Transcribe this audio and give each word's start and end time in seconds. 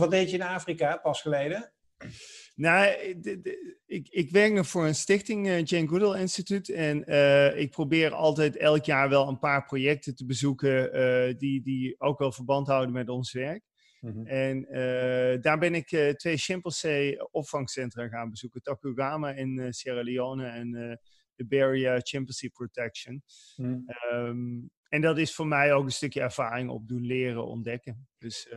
wat 0.00 0.10
deed 0.10 0.30
je 0.30 0.36
in 0.36 0.42
Afrika 0.42 0.96
pas 0.96 1.20
geleden? 1.20 1.72
Nou, 2.54 2.86
ik, 3.86 4.08
ik 4.08 4.30
werk 4.30 4.52
nog 4.52 4.66
voor 4.66 4.86
een 4.86 4.94
stichting, 4.94 5.46
uh, 5.46 5.64
Jane 5.64 5.88
Goodall 5.88 6.20
Institute. 6.20 6.74
En 6.74 7.04
uh, 7.10 7.58
ik 7.58 7.70
probeer 7.70 8.12
altijd 8.12 8.56
elk 8.56 8.84
jaar 8.84 9.08
wel 9.08 9.28
een 9.28 9.38
paar 9.38 9.64
projecten 9.64 10.14
te 10.14 10.26
bezoeken 10.26 10.96
uh, 10.96 11.34
die, 11.38 11.62
die 11.62 12.00
ook 12.00 12.18
wel 12.18 12.32
verband 12.32 12.66
houden 12.66 12.92
met 12.92 13.08
ons 13.08 13.32
werk. 13.32 13.62
Mm 14.00 14.12
-hmm. 14.12 14.26
En 14.26 14.66
daar 15.40 15.58
ben 15.58 15.74
ik 15.74 16.14
twee 16.16 16.36
chimpansee 16.36 17.32
opvangcentra 17.32 18.08
gaan 18.08 18.30
bezoeken. 18.30 18.62
Takugama 18.62 19.32
in 19.32 19.72
Sierra 19.72 20.02
Leone 20.02 20.46
en 20.46 20.98
de 21.34 21.46
Beria 21.46 22.00
Chimpanzee 22.02 22.50
Protection. 22.50 23.22
Mm. 23.56 23.84
Um, 24.12 24.70
en 24.90 25.00
dat 25.00 25.18
is 25.18 25.34
voor 25.34 25.46
mij 25.46 25.72
ook 25.72 25.84
een 25.84 25.90
stukje 25.90 26.20
ervaring 26.20 26.70
opdoen, 26.70 27.06
leren, 27.06 27.46
ontdekken. 27.46 28.08
Dus 28.18 28.48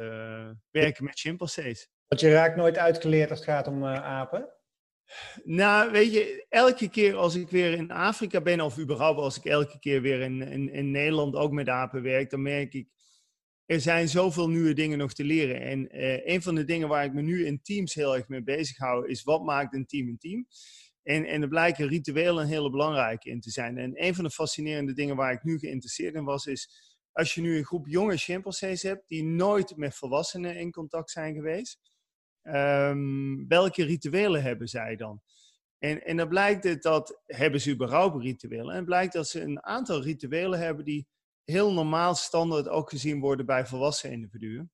werken 0.71 1.04
met 1.04 1.20
chimpansees. 1.20 1.89
Want 2.07 2.25
je 2.25 2.32
raakt 2.32 2.55
nooit 2.55 2.77
uitgeleerd 2.77 3.29
als 3.29 3.39
het 3.39 3.47
gaat 3.47 3.68
om 3.68 3.83
uh, 3.83 4.04
apen? 4.04 4.50
Nou, 5.43 5.92
weet 5.92 6.14
je, 6.14 6.46
elke 6.50 6.89
keer 6.89 7.15
als 7.15 7.36
ik 7.36 7.50
weer 7.50 7.71
in 7.71 7.92
Afrika 7.92 8.42
ben, 8.42 8.61
of 8.61 8.79
überhaupt 8.79 9.19
als 9.19 9.37
ik 9.37 9.46
elke 9.46 9.79
keer 9.79 10.01
weer 10.01 10.21
in, 10.21 10.42
in, 10.42 10.69
in 10.69 10.92
Nederland 10.92 11.36
ook 11.36 11.51
met 11.51 11.69
apen 11.69 12.01
werk, 12.01 12.29
dan 12.29 12.42
merk 12.42 12.73
ik, 12.73 12.87
er 13.65 13.81
zijn 13.81 14.07
zoveel 14.07 14.50
nieuwe 14.50 14.73
dingen 14.73 14.97
nog 14.97 15.14
te 15.14 15.23
leren. 15.23 15.61
En 15.61 15.97
uh, 15.97 16.28
een 16.28 16.42
van 16.42 16.56
de 16.56 16.64
dingen 16.64 16.87
waar 16.87 17.06
ik 17.06 17.14
me 17.14 17.21
nu 17.21 17.45
in 17.45 17.61
teams 17.61 17.93
heel 17.93 18.15
erg 18.15 18.28
mee 18.28 18.43
bezig 18.43 18.78
hou, 18.78 19.07
is 19.07 19.23
wat 19.23 19.43
maakt 19.43 19.73
een 19.73 19.86
team 19.86 20.07
een 20.07 20.18
team? 20.18 20.47
En, 21.04 21.25
en 21.25 21.42
er 21.42 21.48
blijken 21.48 21.88
rituelen 21.88 22.43
een 22.43 22.50
hele 22.50 22.70
belangrijke 22.70 23.30
in 23.30 23.39
te 23.39 23.52
zijn. 23.52 23.78
En 23.78 24.04
een 24.04 24.16
van 24.16 24.24
de 24.24 24.30
fascinerende 24.30 24.93
dingen 24.93 25.16
waar 25.16 25.34
ik 25.34 25.43
nu 25.43 25.60
geïnteresseerd 25.60 26.16
in 26.16 26.24
was, 26.24 26.46
is 26.46 26.92
als 27.12 27.34
je 27.34 27.42
nu 27.42 27.57
een 27.57 27.66
groep 27.66 27.88
jonge 27.88 28.18
chimpansees 28.18 28.82
hebt 28.82 29.07
die 29.07 29.24
nooit 29.24 29.78
met 29.78 29.96
volwassenen 29.96 30.56
in 30.56 30.71
contact 30.71 31.12
zijn 31.12 31.34
geweest, 31.34 31.79
Um, 32.44 33.48
welke 33.48 33.84
rituelen 33.84 34.44
hebben 34.44 34.67
zij 34.67 34.95
dan? 34.95 35.22
En, 35.78 36.06
en 36.06 36.18
dan 36.18 36.28
blijkt 36.28 36.84
dat, 36.84 37.22
hebben 37.26 37.62
ze 37.62 37.72
überhaupt 37.72 38.22
rituelen? 38.23 38.76
En 38.76 38.86
blijkt 38.86 39.14
dat 39.14 39.28
ze 39.28 39.42
een 39.42 39.64
aantal 39.64 40.02
rituelen 40.02 40.60
hebben 40.60 40.86
die 40.86 41.08
heel 41.44 41.73
normaal 41.73 42.16
standaard 42.16 42.67
ook 42.67 42.90
gezien 42.90 43.20
worden 43.20 43.45
bij 43.45 43.66
volwassen 43.66 44.12
individuen. 44.12 44.72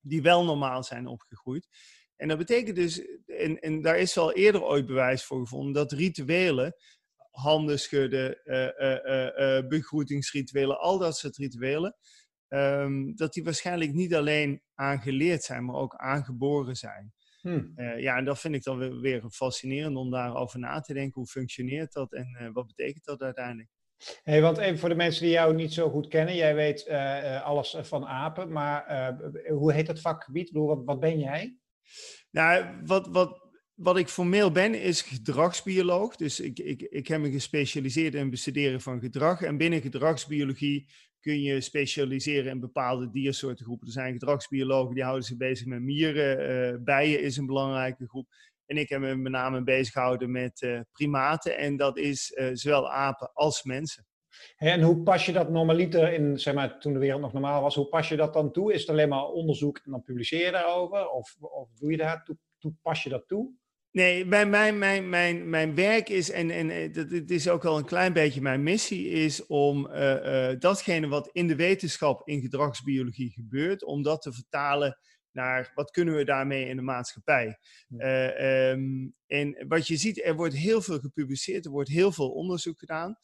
Die 0.00 0.22
wel 0.22 0.44
normaal 0.44 0.82
zijn 0.82 1.06
opgegroeid. 1.06 1.68
En 2.18 2.28
dat 2.28 2.38
betekent 2.38 2.76
dus, 2.76 3.02
en, 3.26 3.58
en 3.60 3.82
daar 3.82 3.98
is 3.98 4.18
al 4.18 4.32
eerder 4.32 4.62
ooit 4.62 4.86
bewijs 4.86 5.24
voor 5.24 5.38
gevonden, 5.40 5.72
dat 5.72 5.92
rituelen, 5.92 6.74
handen 7.30 7.78
schudden, 7.78 8.40
uh, 8.44 8.68
uh, 8.78 9.28
uh, 9.38 9.68
begroetingsrituelen, 9.68 10.80
al 10.80 10.98
dat 10.98 11.16
soort 11.16 11.36
rituelen, 11.36 11.96
um, 12.48 13.16
dat 13.16 13.32
die 13.32 13.44
waarschijnlijk 13.44 13.92
niet 13.92 14.14
alleen 14.14 14.62
aangeleerd 14.74 15.42
zijn, 15.42 15.64
maar 15.64 15.76
ook 15.76 15.94
aangeboren 15.94 16.76
zijn. 16.76 17.12
Hmm. 17.40 17.72
Uh, 17.76 18.00
ja, 18.00 18.16
en 18.16 18.24
dat 18.24 18.40
vind 18.40 18.54
ik 18.54 18.62
dan 18.62 18.78
weer, 18.78 19.00
weer 19.00 19.22
fascinerend 19.30 19.96
om 19.96 20.10
daarover 20.10 20.58
na 20.58 20.80
te 20.80 20.92
denken. 20.92 21.14
Hoe 21.14 21.26
functioneert 21.26 21.92
dat 21.92 22.12
en 22.12 22.38
uh, 22.40 22.48
wat 22.52 22.66
betekent 22.66 23.04
dat 23.04 23.22
uiteindelijk? 23.22 23.68
Hey, 24.22 24.42
want 24.42 24.58
even 24.58 24.78
voor 24.78 24.88
de 24.88 24.94
mensen 24.94 25.22
die 25.22 25.32
jou 25.32 25.54
niet 25.54 25.72
zo 25.72 25.90
goed 25.90 26.08
kennen, 26.08 26.36
jij 26.36 26.54
weet 26.54 26.86
uh, 26.86 27.42
alles 27.42 27.76
van 27.80 28.06
apen, 28.06 28.52
maar 28.52 29.14
hoe 29.48 29.72
heet 29.72 29.86
dat 29.86 30.00
vakgebied? 30.00 30.50
Wat, 30.50 30.84
wat 30.84 31.00
ben 31.00 31.18
jij? 31.18 31.58
Nou, 32.30 32.64
wat, 32.84 33.06
wat, 33.06 33.48
wat 33.74 33.96
ik 33.96 34.08
formeel 34.08 34.52
ben, 34.52 34.74
is 34.74 35.02
gedragsbioloog. 35.02 36.16
Dus 36.16 36.40
ik, 36.40 36.58
ik, 36.58 36.82
ik 36.82 37.08
heb 37.08 37.20
me 37.20 37.30
gespecialiseerd 37.30 38.14
in 38.14 38.20
het 38.20 38.30
bestuderen 38.30 38.80
van 38.80 39.00
gedrag. 39.00 39.42
En 39.42 39.56
binnen 39.56 39.80
gedragsbiologie 39.80 40.90
kun 41.20 41.42
je 41.42 41.60
specialiseren 41.60 42.50
in 42.50 42.60
bepaalde 42.60 43.10
diersoortengroepen. 43.10 43.86
Er 43.86 43.92
zijn 43.92 44.12
gedragsbiologen 44.12 44.94
die 44.94 45.04
houden 45.04 45.24
zich 45.24 45.36
bezig 45.36 45.66
met 45.66 45.82
mieren. 45.82 46.50
Uh, 46.50 46.82
bijen 46.84 47.22
is 47.22 47.36
een 47.36 47.46
belangrijke 47.46 48.08
groep. 48.08 48.28
En 48.66 48.76
ik 48.76 48.88
heb 48.88 49.00
me 49.00 49.16
met 49.16 49.32
name 49.32 49.62
bezig 49.62 49.92
gehouden 49.92 50.30
met 50.30 50.62
uh, 50.62 50.80
primaten. 50.92 51.58
En 51.58 51.76
dat 51.76 51.98
is 51.98 52.30
uh, 52.34 52.50
zowel 52.52 52.90
apen 52.90 53.30
als 53.32 53.62
mensen. 53.62 54.06
En 54.56 54.82
hoe 54.82 55.02
pas 55.02 55.26
je 55.26 55.32
dat 55.32 55.50
normaliter 55.50 56.12
in, 56.12 56.38
zeg 56.38 56.54
maar, 56.54 56.80
toen 56.80 56.92
de 56.92 56.98
wereld 56.98 57.20
nog 57.20 57.32
normaal 57.32 57.62
was, 57.62 57.74
hoe 57.74 57.88
pas 57.88 58.08
je 58.08 58.16
dat 58.16 58.32
dan 58.32 58.52
toe? 58.52 58.72
Is 58.72 58.80
het 58.80 58.90
alleen 58.90 59.08
maar 59.08 59.24
onderzoek 59.24 59.80
en 59.84 59.90
dan 59.90 60.02
publiceer 60.02 60.44
je 60.44 60.50
daarover? 60.50 61.08
Of, 61.08 61.36
of 61.40 61.68
doe 61.74 61.90
je 61.90 61.96
daar, 61.96 62.24
toe, 62.24 62.36
toe, 62.58 62.72
pas 62.82 63.02
je 63.02 63.08
dat 63.08 63.28
toe? 63.28 63.50
Nee, 63.90 64.24
mijn, 64.24 64.50
mijn, 64.50 64.78
mijn, 64.78 65.08
mijn, 65.08 65.50
mijn 65.50 65.74
werk 65.74 66.08
is, 66.08 66.30
en, 66.30 66.50
en 66.50 66.70
eh, 66.70 66.92
dat, 66.92 67.10
het 67.10 67.30
is 67.30 67.48
ook 67.48 67.64
al 67.64 67.78
een 67.78 67.84
klein 67.84 68.12
beetje 68.12 68.40
mijn 68.40 68.62
missie, 68.62 69.08
is 69.08 69.46
om 69.46 69.86
uh, 69.86 70.50
uh, 70.50 70.58
datgene 70.58 71.08
wat 71.08 71.28
in 71.32 71.46
de 71.46 71.56
wetenschap 71.56 72.28
in 72.28 72.40
gedragsbiologie 72.40 73.30
gebeurt, 73.30 73.84
om 73.84 74.02
dat 74.02 74.22
te 74.22 74.32
vertalen 74.32 74.98
naar 75.32 75.72
wat 75.74 75.90
kunnen 75.90 76.14
we 76.14 76.24
daarmee 76.24 76.68
in 76.68 76.76
de 76.76 76.82
maatschappij. 76.82 77.58
Uh, 77.88 78.68
um, 78.70 79.14
en 79.26 79.64
wat 79.68 79.86
je 79.86 79.96
ziet, 79.96 80.24
er 80.24 80.36
wordt 80.36 80.54
heel 80.54 80.82
veel 80.82 80.98
gepubliceerd, 80.98 81.64
er 81.64 81.70
wordt 81.70 81.88
heel 81.88 82.12
veel 82.12 82.30
onderzoek 82.30 82.78
gedaan. 82.78 83.16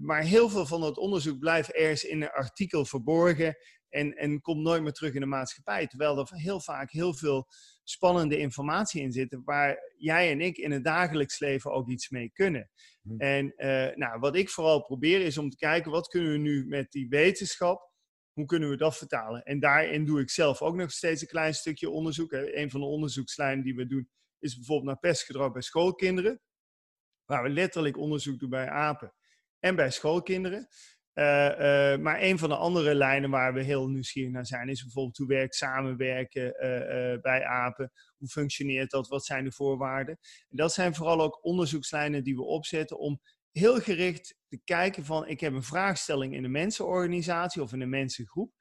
Maar 0.00 0.22
heel 0.22 0.48
veel 0.48 0.66
van 0.66 0.80
dat 0.80 0.98
onderzoek 0.98 1.38
blijft 1.38 1.72
ergens 1.72 2.04
in 2.04 2.22
een 2.22 2.30
artikel 2.30 2.84
verborgen 2.84 3.56
en, 3.90 4.16
en 4.16 4.40
komt 4.40 4.62
nooit 4.62 4.82
meer 4.82 4.92
terug 4.92 5.14
in 5.14 5.20
de 5.20 5.26
maatschappij. 5.26 5.86
Terwijl 5.86 6.18
er 6.18 6.28
heel 6.30 6.60
vaak 6.60 6.90
heel 6.90 7.14
veel 7.14 7.48
spannende 7.82 8.38
informatie 8.38 9.02
in 9.02 9.12
zit, 9.12 9.38
waar 9.44 9.78
jij 9.96 10.30
en 10.30 10.40
ik 10.40 10.56
in 10.56 10.70
het 10.70 10.84
dagelijks 10.84 11.38
leven 11.38 11.72
ook 11.72 11.88
iets 11.88 12.08
mee 12.08 12.30
kunnen. 12.32 12.70
Hm. 13.02 13.20
En 13.20 13.52
uh, 13.56 13.96
nou, 13.96 14.18
wat 14.18 14.36
ik 14.36 14.50
vooral 14.50 14.84
probeer 14.84 15.20
is 15.20 15.38
om 15.38 15.50
te 15.50 15.56
kijken, 15.56 15.90
wat 15.90 16.08
kunnen 16.08 16.32
we 16.32 16.38
nu 16.38 16.66
met 16.66 16.92
die 16.92 17.08
wetenschap, 17.08 17.92
hoe 18.32 18.46
kunnen 18.46 18.70
we 18.70 18.76
dat 18.76 18.96
vertalen? 18.96 19.42
En 19.42 19.60
daarin 19.60 20.04
doe 20.04 20.20
ik 20.20 20.30
zelf 20.30 20.62
ook 20.62 20.74
nog 20.74 20.92
steeds 20.92 21.22
een 21.22 21.28
klein 21.28 21.54
stukje 21.54 21.90
onderzoek. 21.90 22.32
Een 22.32 22.70
van 22.70 22.80
de 22.80 22.86
onderzoekslijnen 22.86 23.64
die 23.64 23.74
we 23.74 23.86
doen 23.86 24.10
is 24.38 24.54
bijvoorbeeld 24.54 24.86
naar 24.86 24.98
pestgedrag 24.98 25.52
bij 25.52 25.62
schoolkinderen, 25.62 26.40
waar 27.24 27.42
we 27.42 27.48
letterlijk 27.48 27.96
onderzoek 27.96 28.38
doen 28.38 28.50
bij 28.50 28.68
apen 28.68 29.14
en 29.60 29.76
bij 29.76 29.90
schoolkinderen. 29.90 30.68
Uh, 31.14 31.24
uh, 31.24 31.98
maar 31.98 32.22
een 32.22 32.38
van 32.38 32.48
de 32.48 32.56
andere 32.56 32.94
lijnen 32.94 33.30
waar 33.30 33.54
we 33.54 33.62
heel 33.62 33.88
nieuwsgierig 33.88 34.32
naar 34.32 34.46
zijn, 34.46 34.68
is 34.68 34.82
bijvoorbeeld 34.82 35.16
hoe 35.16 35.26
werkt 35.26 35.54
samenwerken 35.54 36.46
uh, 36.46 37.20
bij 37.20 37.44
apen? 37.44 37.92
Hoe 38.16 38.28
functioneert 38.28 38.90
dat? 38.90 39.08
Wat 39.08 39.24
zijn 39.24 39.44
de 39.44 39.52
voorwaarden? 39.52 40.18
En 40.48 40.56
dat 40.56 40.72
zijn 40.72 40.94
vooral 40.94 41.20
ook 41.20 41.44
onderzoekslijnen 41.44 42.24
die 42.24 42.36
we 42.36 42.42
opzetten 42.42 42.98
om 42.98 43.20
heel 43.50 43.80
gericht 43.80 44.36
te 44.48 44.60
kijken 44.64 45.04
van, 45.04 45.28
ik 45.28 45.40
heb 45.40 45.52
een 45.52 45.62
vraagstelling 45.62 46.34
in 46.34 46.44
een 46.44 46.50
mensenorganisatie 46.50 47.62
of 47.62 47.72
in 47.72 47.80
een 47.80 47.88
mensengroep. 47.88 48.52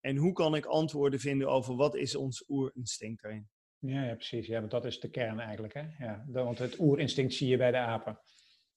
En 0.00 0.16
hoe 0.16 0.32
kan 0.32 0.54
ik 0.54 0.66
antwoorden 0.66 1.20
vinden 1.20 1.48
over 1.48 1.76
wat 1.76 1.96
is 1.96 2.14
ons 2.14 2.44
oerinstinct 2.48 3.22
daarin? 3.22 3.48
Ja, 3.78 4.04
ja, 4.04 4.14
precies. 4.14 4.46
Ja, 4.46 4.58
want 4.58 4.70
dat 4.70 4.84
is 4.84 5.00
de 5.00 5.10
kern 5.10 5.40
eigenlijk. 5.40 5.74
Hè? 5.74 5.82
Ja, 5.98 6.24
want 6.26 6.58
het 6.58 6.78
oerinstinct 6.78 7.34
zie 7.34 7.48
je 7.48 7.56
bij 7.56 7.70
de 7.70 7.76
apen. 7.76 8.18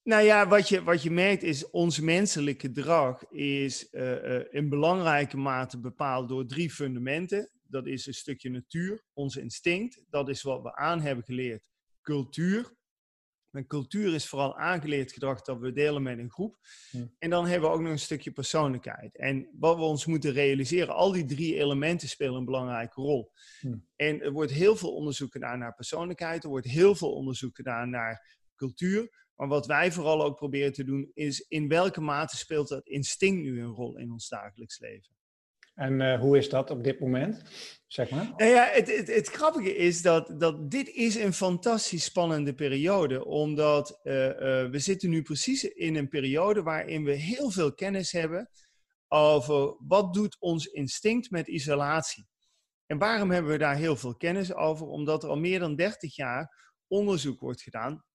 Nou 0.08 0.24
ja, 0.24 0.48
wat 0.48 0.70
je, 0.70 0.84
wat 0.84 1.04
je 1.04 1.12
merkt 1.12 1.44
is, 1.44 1.70
ons 1.70 2.00
menselijk 2.00 2.62
gedrag 2.62 3.32
is 3.32 3.88
uh, 3.92 4.24
uh, 4.24 4.44
in 4.50 4.70
belangrijke 4.70 5.38
mate 5.38 5.80
bepaald 5.80 6.30
door 6.30 6.46
drie 6.46 6.72
fundamenten. 6.72 7.50
Dat 7.64 7.88
is 7.88 8.06
een 8.06 8.14
stukje 8.14 8.50
natuur, 8.50 9.04
ons 9.14 9.36
instinct, 9.36 10.04
dat 10.10 10.30
is 10.30 10.42
wat 10.42 10.62
we 10.62 10.76
aan 10.76 11.02
hebben 11.02 11.24
geleerd, 11.26 11.64
cultuur. 12.02 12.76
En 13.52 13.68
cultuur 13.68 14.14
is 14.14 14.28
vooral 14.28 14.58
aangeleerd 14.58 15.12
gedrag 15.12 15.42
dat 15.42 15.60
we 15.60 15.72
delen 15.72 16.04
met 16.04 16.18
een 16.18 16.32
groep. 16.32 16.58
Hm. 16.92 17.06
En 17.20 17.30
dan 17.30 17.48
hebben 17.48 17.70
we 17.70 17.76
ook 17.76 17.82
nog 17.82 17.92
een 17.92 18.00
stukje 18.00 18.32
persoonlijkheid. 18.32 19.18
En 19.18 19.50
wat 19.60 19.78
we 19.78 19.84
ons 19.84 20.06
moeten 20.06 20.32
realiseren, 20.32 20.96
al 20.96 21.12
die 21.12 21.26
drie 21.26 21.56
elementen 21.56 22.10
spelen 22.10 22.36
een 22.36 22.46
belangrijke 22.46 23.02
rol. 23.02 23.32
Hm. 23.60 23.76
En 23.96 24.22
er 24.22 24.32
wordt 24.32 24.52
heel 24.52 24.76
veel 24.76 24.96
onderzoek 24.96 25.32
gedaan 25.32 25.60
naar 25.60 25.76
persoonlijkheid, 25.76 26.44
er 26.44 26.50
wordt 26.50 26.68
heel 26.68 26.96
veel 26.96 27.14
onderzoek 27.14 27.56
gedaan 27.56 27.90
naar 27.90 28.40
cultuur. 28.56 29.26
Maar 29.38 29.48
wat 29.48 29.66
wij 29.66 29.92
vooral 29.92 30.24
ook 30.24 30.36
proberen 30.36 30.74
te 30.74 30.84
doen, 30.84 31.12
is 31.14 31.40
in 31.40 31.68
welke 31.68 32.02
mate 32.02 32.38
speelt 32.38 32.68
dat 32.68 32.88
instinct 32.88 33.42
nu 33.42 33.62
een 33.62 33.74
rol 33.74 33.98
in 33.98 34.12
ons 34.12 34.30
dagelijks 34.30 34.80
leven? 34.80 35.16
En 35.74 36.00
uh, 36.00 36.20
hoe 36.20 36.38
is 36.38 36.50
dat 36.50 36.70
op 36.70 36.84
dit 36.84 37.00
moment, 37.00 37.42
zeg 37.88 38.10
maar? 38.10 38.34
Nou 38.38 38.52
ja, 38.52 38.70
het, 38.72 38.96
het, 38.96 39.08
het, 39.08 39.28
grappige 39.28 39.76
is 39.76 40.02
dat, 40.02 40.40
dat 40.40 40.72
dit 40.72 40.88
is 40.88 41.16
een 41.16 41.34
fantastisch 41.34 42.04
spannende 42.04 42.54
periode. 42.54 43.26
Omdat 43.26 44.00
uh, 44.04 44.26
uh, 44.26 44.32
we 44.70 44.80
zitten 44.80 45.10
nu 45.10 45.22
precies 45.22 45.64
in 45.64 45.96
een 45.96 46.08
periode 46.08 46.64
waarin 46.64 47.04
we 47.04 47.12
heel 47.12 47.52
veel 47.52 47.74
kennis 47.74 48.12
hebben 48.12 48.50
over 49.08 49.76
wat 49.80 50.14
doet 50.14 50.38
ons 50.40 50.66
instinct 50.66 51.32
met 51.32 51.48
isolatie. 51.48 52.28
En 52.86 52.98
waarom 52.98 53.32
hebben 53.32 53.52
we 53.52 53.58
daar 53.58 53.76
heel 53.76 53.96
veel 53.96 54.16
kennis 54.16 54.54
over? 54.54 54.88
Omdat 54.88 55.24
er 55.24 55.30
al 55.30 55.38
meer 55.38 55.60
dan 55.60 55.76
30 55.76 56.16
jaar 56.16 56.74
onderzoek 56.88 57.40
wordt 57.40 57.62
gedaan 57.62 58.06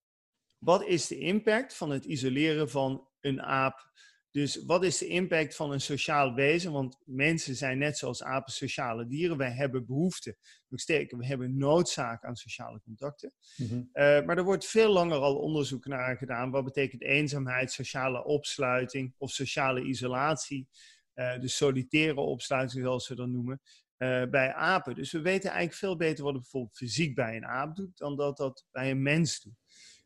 wat 0.64 0.84
is 0.84 1.06
de 1.06 1.18
impact 1.18 1.76
van 1.76 1.90
het 1.90 2.04
isoleren 2.04 2.70
van 2.70 3.08
een 3.20 3.42
aap? 3.42 3.90
Dus 4.30 4.64
wat 4.64 4.84
is 4.84 4.98
de 4.98 5.06
impact 5.06 5.56
van 5.56 5.72
een 5.72 5.80
sociaal 5.80 6.34
wezen? 6.34 6.72
Want 6.72 6.98
mensen 7.04 7.54
zijn 7.54 7.78
net 7.78 7.98
zoals 7.98 8.22
apen 8.22 8.52
sociale 8.52 9.06
dieren. 9.06 9.36
Wij 9.36 9.50
hebben 9.50 9.86
behoefte. 9.86 10.36
Nog 10.68 10.80
sterker, 10.80 11.18
we 11.18 11.26
hebben 11.26 11.56
noodzaak 11.56 12.24
aan 12.24 12.36
sociale 12.36 12.80
contacten. 12.80 13.32
Mm-hmm. 13.56 13.88
uh, 13.92 14.22
maar 14.22 14.36
er 14.36 14.44
wordt 14.44 14.66
veel 14.66 14.92
langer 14.92 15.18
al 15.18 15.36
onderzoek 15.36 15.86
naar 15.86 16.16
gedaan. 16.16 16.50
Wat 16.50 16.64
betekent 16.64 17.02
eenzaamheid, 17.02 17.72
sociale 17.72 18.24
opsluiting 18.24 19.14
of 19.18 19.30
sociale 19.30 19.82
isolatie? 19.82 20.68
Uh, 21.14 21.40
de 21.40 21.48
solitaire 21.48 22.20
opsluiting, 22.20 22.84
zoals 22.84 23.06
ze 23.06 23.14
dat 23.14 23.28
noemen. 23.28 23.60
uh, 24.02 24.24
bij 24.30 24.54
apen. 24.54 24.94
Dus 24.94 25.12
we 25.12 25.20
weten 25.20 25.50
eigenlijk 25.50 25.78
veel 25.78 25.96
beter 25.96 26.24
wat 26.24 26.32
het 26.32 26.42
bijvoorbeeld 26.42 26.76
fysiek 26.76 27.14
bij 27.14 27.36
een 27.36 27.46
aap 27.46 27.76
doet 27.76 27.98
dan 27.98 28.16
dat 28.16 28.36
dat 28.36 28.66
bij 28.70 28.90
een 28.90 29.02
mens 29.02 29.40
doet. 29.40 29.60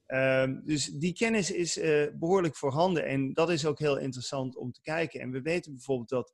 Ehm, 0.07 0.61
dus 0.65 0.87
die 0.87 1.13
kennis 1.13 1.51
is 1.51 1.77
uh, 1.77 2.07
behoorlijk 2.15 2.57
voorhanden 2.57 3.07
en 3.07 3.33
dat 3.33 3.51
is 3.51 3.67
ook 3.67 3.79
heel 3.79 3.99
interessant 3.99 4.57
om 4.57 4.73
te 4.73 4.81
kijken. 4.81 5.21
En 5.21 5.31
we 5.31 5.41
weten 5.41 5.73
bijvoorbeeld 5.73 6.09
dat 6.09 6.33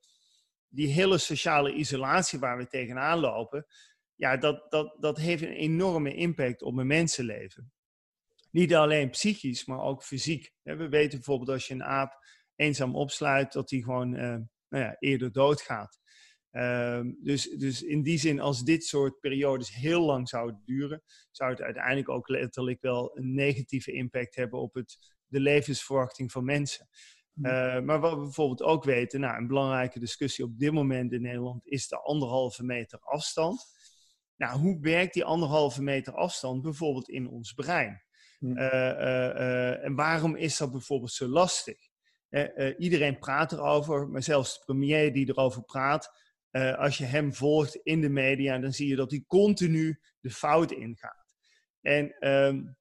die 0.68 0.88
hele 0.88 1.18
sociale 1.18 1.72
isolatie 1.74 2.38
waar 2.38 2.56
we 2.56 2.66
tegenaan 2.66 3.18
lopen, 3.18 3.66
ja, 4.14 4.36
dat, 4.36 4.70
dat, 4.70 4.96
dat 5.00 5.18
heeft 5.18 5.42
een 5.42 5.52
enorme 5.52 6.14
impact 6.14 6.62
op 6.62 6.76
een 6.76 6.86
mensenleven. 6.86 7.72
Niet 8.50 8.74
alleen 8.74 9.10
psychisch, 9.10 9.64
maar 9.64 9.80
ook 9.80 10.04
fysiek. 10.04 10.52
We 10.62 10.88
weten 10.88 11.18
bijvoorbeeld 11.18 11.50
als 11.50 11.66
je 11.66 11.74
een 11.74 11.84
aap 11.84 12.12
eenzaam 12.56 12.96
opsluit, 12.96 13.52
dat 13.52 13.70
hij 13.70 13.80
gewoon 13.80 14.14
uh, 14.14 14.36
nou 14.68 14.84
ja, 14.84 14.96
eerder 14.98 15.32
doodgaat. 15.32 16.00
Um, 16.52 17.18
dus, 17.22 17.50
dus 17.50 17.82
in 17.82 18.02
die 18.02 18.18
zin, 18.18 18.40
als 18.40 18.64
dit 18.64 18.84
soort 18.84 19.20
periodes 19.20 19.74
heel 19.74 20.00
lang 20.00 20.28
zouden 20.28 20.62
duren, 20.64 21.02
zou 21.30 21.50
het 21.50 21.60
uiteindelijk 21.60 22.08
ook 22.08 22.28
letterlijk 22.28 22.80
wel 22.80 23.18
een 23.18 23.34
negatieve 23.34 23.92
impact 23.92 24.34
hebben 24.34 24.60
op 24.60 24.74
het, 24.74 24.98
de 25.26 25.40
levensverwachting 25.40 26.32
van 26.32 26.44
mensen. 26.44 26.88
Uh, 27.34 27.80
maar 27.80 28.00
wat 28.00 28.14
we 28.14 28.20
bijvoorbeeld 28.20 28.62
ook 28.62 28.84
weten, 28.84 29.20
nou, 29.20 29.36
een 29.36 29.46
belangrijke 29.46 29.98
discussie 29.98 30.44
op 30.44 30.58
dit 30.58 30.72
moment 30.72 31.12
in 31.12 31.22
Nederland 31.22 31.66
is 31.66 31.88
de 31.88 31.98
anderhalve 31.98 32.64
meter 32.64 32.98
afstand. 32.98 33.64
Nou, 34.36 34.58
hoe 34.58 34.80
werkt 34.80 35.14
die 35.14 35.24
anderhalve 35.24 35.82
meter 35.82 36.14
afstand 36.14 36.62
bijvoorbeeld 36.62 37.08
in 37.08 37.28
ons 37.28 37.52
brein? 37.52 38.02
Uh, 38.40 38.56
uh, 38.56 39.84
en 39.84 39.94
waarom 39.94 40.36
is 40.36 40.56
dat 40.56 40.70
bijvoorbeeld 40.70 41.12
zo 41.12 41.26
lastig? 41.26 41.90
iedereen 42.78 43.18
praat 43.18 43.52
erover, 43.52 44.08
maar 44.08 44.22
zelfs 44.22 44.58
de 44.58 44.64
premier 44.64 45.12
die 45.12 45.28
erover 45.28 45.62
praat, 45.62 46.10
uh, 46.52 46.78
als 46.78 46.98
je 46.98 47.04
hem 47.04 47.34
volgt 47.34 47.76
in 47.76 48.00
de 48.00 48.08
media, 48.08 48.58
dan 48.58 48.72
zie 48.72 48.88
je 48.88 48.96
dat 48.96 49.10
hij 49.10 49.24
continu 49.26 50.00
de 50.20 50.30
fout 50.30 50.70
ingaat. 50.70 51.26
En 51.80 52.28
um, 52.28 52.76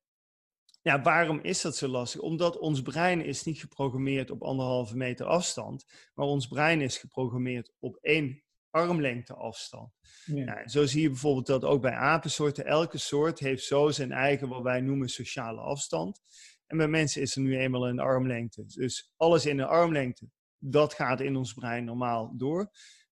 ja, 0.81 1.01
waarom 1.01 1.39
is 1.41 1.61
dat 1.61 1.75
zo 1.77 1.87
lastig? 1.87 2.21
Omdat 2.21 2.57
ons 2.57 2.81
brein 2.81 3.25
is 3.25 3.43
niet 3.43 3.59
geprogrammeerd 3.59 4.31
op 4.31 4.43
anderhalve 4.43 4.95
meter 4.95 5.25
afstand, 5.25 5.85
maar 6.13 6.25
ons 6.25 6.47
brein 6.47 6.81
is 6.81 6.97
geprogrammeerd 6.97 7.73
op 7.79 7.97
één 8.01 8.43
armlengte 8.69 9.33
afstand. 9.33 9.93
Ja. 10.25 10.43
Nou, 10.43 10.69
zo 10.69 10.85
zie 10.85 11.01
je 11.01 11.09
bijvoorbeeld 11.09 11.47
dat 11.47 11.65
ook 11.65 11.81
bij 11.81 11.93
apensoorten, 11.93 12.65
elke 12.65 12.97
soort 12.97 13.39
heeft 13.39 13.63
zo 13.63 13.89
zijn 13.89 14.11
eigen, 14.11 14.49
wat 14.49 14.61
wij 14.61 14.81
noemen, 14.81 15.09
sociale 15.09 15.61
afstand. 15.61 16.21
En 16.67 16.77
bij 16.77 16.87
mensen 16.87 17.21
is 17.21 17.35
er 17.35 17.41
nu 17.41 17.57
eenmaal 17.57 17.87
een 17.87 17.99
armlengte. 17.99 18.65
Dus 18.65 19.11
alles 19.17 19.45
in 19.45 19.59
een 19.59 19.67
armlengte, 19.67 20.29
dat 20.57 20.93
gaat 20.93 21.21
in 21.21 21.35
ons 21.35 21.53
brein 21.53 21.85
normaal 21.85 22.33
door. 22.37 22.71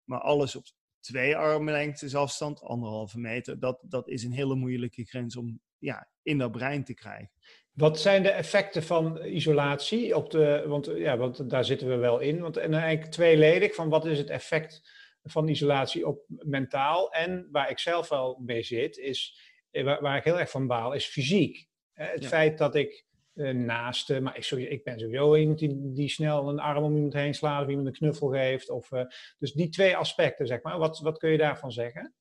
Maar 0.10 0.20
alles 0.20 0.56
op 0.56 0.64
twee 1.00 1.36
armlengtes 1.36 2.16
afstand, 2.16 2.62
anderhalve 2.62 3.20
meter, 3.20 3.60
dat, 3.60 3.80
dat 3.82 4.08
is 4.08 4.24
een 4.24 4.32
hele 4.32 4.56
moeilijke 4.56 5.06
grens 5.06 5.36
om 5.36 5.60
ja, 5.78 6.10
in 6.22 6.38
dat 6.38 6.52
brein 6.52 6.84
te 6.84 6.94
krijgen. 6.94 7.32
Wat 7.72 8.00
zijn 8.00 8.24
de 8.24 8.30
effecten 8.30 8.84
van 8.84 9.26
isolatie? 9.26 10.16
Op 10.16 10.30
de, 10.32 10.64
want, 10.68 10.86
ja, 10.96 11.18
want 11.18 11.50
daar 11.50 11.66
zitten 11.66 11.88
we 11.88 11.96
wel 11.96 12.20
in. 12.20 12.40
Want, 12.40 12.58
en 12.58 12.74
eigenlijk 12.74 13.12
tweeledig, 13.12 13.76
van 13.76 13.90
wat 13.90 14.06
is 14.06 14.18
het 14.18 14.30
effect 14.30 14.82
van 15.24 15.48
isolatie 15.48 16.08
op 16.08 16.24
mentaal? 16.28 17.12
En 17.14 17.48
waar 17.52 17.70
ik 17.70 17.80
zelf 17.80 18.10
wel 18.10 18.40
mee 18.46 18.64
zit, 18.64 18.98
is, 18.98 19.40
eh, 19.72 19.84
waar, 19.84 20.02
waar 20.02 20.18
ik 20.18 20.24
heel 20.24 20.40
erg 20.40 20.50
van 20.50 20.68
baal, 20.68 20.94
is 20.94 21.06
fysiek. 21.06 21.68
Het 21.94 22.28
feit 22.28 22.58
dat 22.58 22.76
ik 22.76 23.06
naasten. 23.48 24.24
Maar 24.24 24.38
ik, 24.38 24.52
ik 24.52 24.84
ben 24.84 25.00
sowieso 25.00 25.36
iemand 25.36 25.60
die, 25.60 25.94
die 25.94 26.10
snel 26.10 26.50
een 26.50 26.60
arm 26.60 26.84
om 26.84 26.96
iemand 26.96 27.14
heen 27.14 27.34
slaat 27.34 27.64
of 27.64 27.70
iemand 27.70 27.88
een 27.88 27.94
knuffel 27.94 28.28
geeft. 28.28 28.70
Of, 28.70 28.92
uh, 28.92 29.02
dus 29.38 29.54
die 29.54 29.70
twee 29.70 29.96
aspecten, 29.96 30.48
zeg 30.48 30.62
maar. 30.62 30.78
Wat, 30.78 31.00
wat 31.00 31.18
kun 31.18 31.30
je 31.30 31.38
daarvan 31.38 31.72
zeggen? 31.72 32.14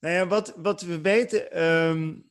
Nou 0.00 0.14
ja, 0.14 0.26
wat, 0.26 0.54
wat 0.56 0.80
we 0.80 1.00
weten, 1.00 1.62
um, 1.62 2.29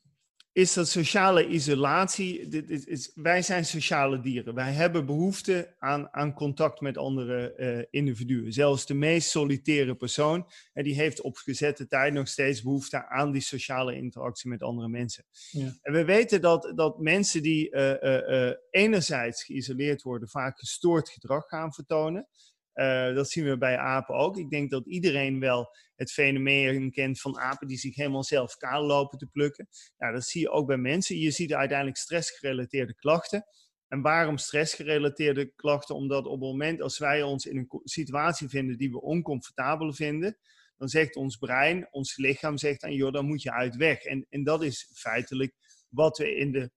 is 0.59 0.73
dat 0.73 0.87
sociale 0.87 1.47
isolatie. 1.47 2.47
Dit 2.47 2.69
is, 2.69 2.83
is, 2.83 3.11
wij 3.15 3.41
zijn 3.41 3.65
sociale 3.65 4.19
dieren. 4.19 4.53
Wij 4.55 4.71
hebben 4.71 5.05
behoefte 5.05 5.75
aan, 5.77 6.13
aan 6.13 6.33
contact 6.33 6.81
met 6.81 6.97
andere 6.97 7.53
uh, 7.57 7.85
individuen. 7.89 8.53
Zelfs 8.53 8.85
de 8.85 8.93
meest 8.93 9.29
solitaire 9.29 9.95
persoon, 9.95 10.49
en 10.73 10.83
die 10.83 10.95
heeft 10.95 11.21
op 11.21 11.37
gezette 11.37 11.87
tijd 11.87 12.13
nog 12.13 12.27
steeds 12.27 12.61
behoefte 12.61 13.07
aan 13.07 13.31
die 13.31 13.41
sociale 13.41 13.95
interactie 13.95 14.49
met 14.49 14.61
andere 14.61 14.87
mensen. 14.89 15.25
Ja. 15.51 15.77
En 15.81 15.93
we 15.93 16.05
weten 16.05 16.41
dat, 16.41 16.71
dat 16.75 16.99
mensen 16.99 17.41
die 17.41 17.71
uh, 17.71 17.93
uh, 18.01 18.51
enerzijds 18.69 19.43
geïsoleerd 19.43 20.01
worden, 20.01 20.29
vaak 20.29 20.59
gestoord 20.59 21.09
gedrag 21.09 21.47
gaan 21.47 21.73
vertonen. 21.73 22.27
Uh, 22.79 23.15
dat 23.15 23.29
zien 23.29 23.45
we 23.45 23.57
bij 23.57 23.77
apen 23.77 24.15
ook. 24.15 24.37
Ik 24.37 24.49
denk 24.49 24.69
dat 24.69 24.85
iedereen 24.85 25.39
wel 25.39 25.75
het 25.95 26.11
fenomeen 26.11 26.91
kent 26.91 27.21
van 27.21 27.39
apen 27.39 27.67
die 27.67 27.77
zich 27.77 27.95
helemaal 27.95 28.23
zelf 28.23 28.57
kaal 28.57 28.85
lopen 28.85 29.17
te 29.17 29.27
plukken. 29.27 29.67
Nou, 29.97 30.13
dat 30.13 30.25
zie 30.25 30.41
je 30.41 30.49
ook 30.49 30.67
bij 30.67 30.77
mensen. 30.77 31.17
Je 31.17 31.31
ziet 31.31 31.53
uiteindelijk 31.53 31.97
stressgerelateerde 31.97 32.95
klachten. 32.95 33.45
En 33.87 34.01
waarom 34.01 34.37
stressgerelateerde 34.37 35.51
klachten? 35.55 35.95
Omdat 35.95 36.25
op 36.25 36.31
het 36.31 36.39
moment 36.39 36.81
als 36.81 36.97
wij 36.97 37.23
ons 37.23 37.45
in 37.45 37.57
een 37.57 37.81
situatie 37.83 38.49
vinden 38.49 38.77
die 38.77 38.91
we 38.91 39.01
oncomfortabel 39.01 39.93
vinden, 39.93 40.37
dan 40.77 40.87
zegt 40.87 41.15
ons 41.15 41.37
brein, 41.37 41.87
ons 41.91 42.17
lichaam 42.17 42.57
zegt 42.57 42.83
aan, 42.83 42.93
joh, 42.93 43.13
dan 43.13 43.25
moet 43.25 43.41
je 43.41 43.51
uit 43.51 43.75
weg. 43.75 44.03
En, 44.03 44.25
en 44.29 44.43
dat 44.43 44.63
is 44.63 44.91
feitelijk 44.93 45.53
wat 45.89 46.17
we 46.17 46.35
in 46.35 46.51
de 46.51 46.71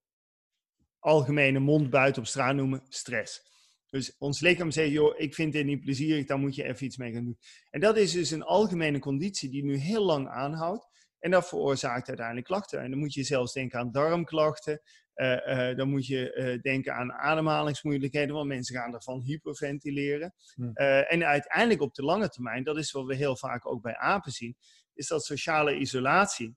algemene 0.98 1.58
mond 1.58 1.90
buiten 1.90 2.22
op 2.22 2.28
straat 2.28 2.55
noemen 2.55 2.82
stress. 2.88 3.51
Dus 3.92 4.16
ons 4.18 4.40
lichaam 4.40 4.70
zegt, 4.70 4.90
joh, 4.90 5.18
ik 5.18 5.34
vind 5.34 5.52
dit 5.52 5.64
niet 5.64 5.80
plezierig, 5.80 6.26
daar 6.26 6.38
moet 6.38 6.54
je 6.54 6.64
even 6.64 6.86
iets 6.86 6.96
mee 6.96 7.12
gaan 7.12 7.24
doen. 7.24 7.38
En 7.70 7.80
dat 7.80 7.96
is 7.96 8.12
dus 8.12 8.30
een 8.30 8.42
algemene 8.42 8.98
conditie 8.98 9.50
die 9.50 9.64
nu 9.64 9.76
heel 9.76 10.04
lang 10.04 10.28
aanhoudt. 10.28 10.88
En 11.18 11.30
dat 11.30 11.48
veroorzaakt 11.48 12.08
uiteindelijk 12.08 12.46
klachten. 12.46 12.80
En 12.80 12.90
dan 12.90 12.98
moet 12.98 13.14
je 13.14 13.22
zelfs 13.22 13.52
denken 13.52 13.78
aan 13.78 13.92
darmklachten. 13.92 14.80
Uh, 15.14 15.46
uh, 15.46 15.76
dan 15.76 15.88
moet 15.88 16.06
je 16.06 16.34
uh, 16.34 16.60
denken 16.62 16.94
aan 16.94 17.12
ademhalingsmoeilijkheden, 17.12 18.34
want 18.34 18.48
mensen 18.48 18.76
gaan 18.76 18.94
ervan 18.94 19.20
hyperventileren. 19.20 20.34
Hmm. 20.54 20.72
en 20.74 21.24
uiteindelijk 21.24 21.80
op 21.80 21.94
de 21.94 22.02
lange 22.02 22.28
termijn, 22.28 22.64
dat 22.64 22.76
is 22.76 22.92
wat 22.92 23.06
we 23.06 23.14
heel 23.14 23.36
vaak 23.36 23.66
ook 23.66 23.82
bij 23.82 23.96
apen 23.96 24.32
zien, 24.32 24.56
is 24.94 25.06
dat 25.06 25.24
sociale 25.24 25.76
isolatie 25.76 26.56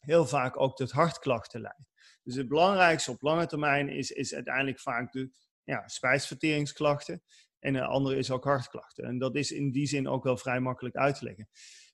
heel 0.00 0.26
vaak 0.26 0.60
ook 0.60 0.76
tot 0.76 0.90
hartklachten 0.90 1.60
leidt. 1.60 1.92
Dus 2.22 2.34
het 2.34 2.48
belangrijkste 2.48 3.10
op 3.10 3.22
lange 3.22 3.46
termijn 3.46 3.88
is, 3.88 4.10
is 4.10 4.34
uiteindelijk 4.34 4.80
vaak 4.80 5.12
de 5.12 5.30
ja, 5.64 5.88
spijsverteringsklachten. 5.88 7.22
En 7.58 7.74
een 7.74 7.82
andere 7.82 8.16
is 8.16 8.30
ook 8.30 8.44
hartklachten. 8.44 9.04
En 9.04 9.18
dat 9.18 9.36
is 9.36 9.52
in 9.52 9.70
die 9.70 9.86
zin 9.86 10.08
ook 10.08 10.24
wel 10.24 10.36
vrij 10.36 10.60
makkelijk 10.60 10.96
uit 10.96 11.18
te 11.18 11.24
leggen. 11.24 11.48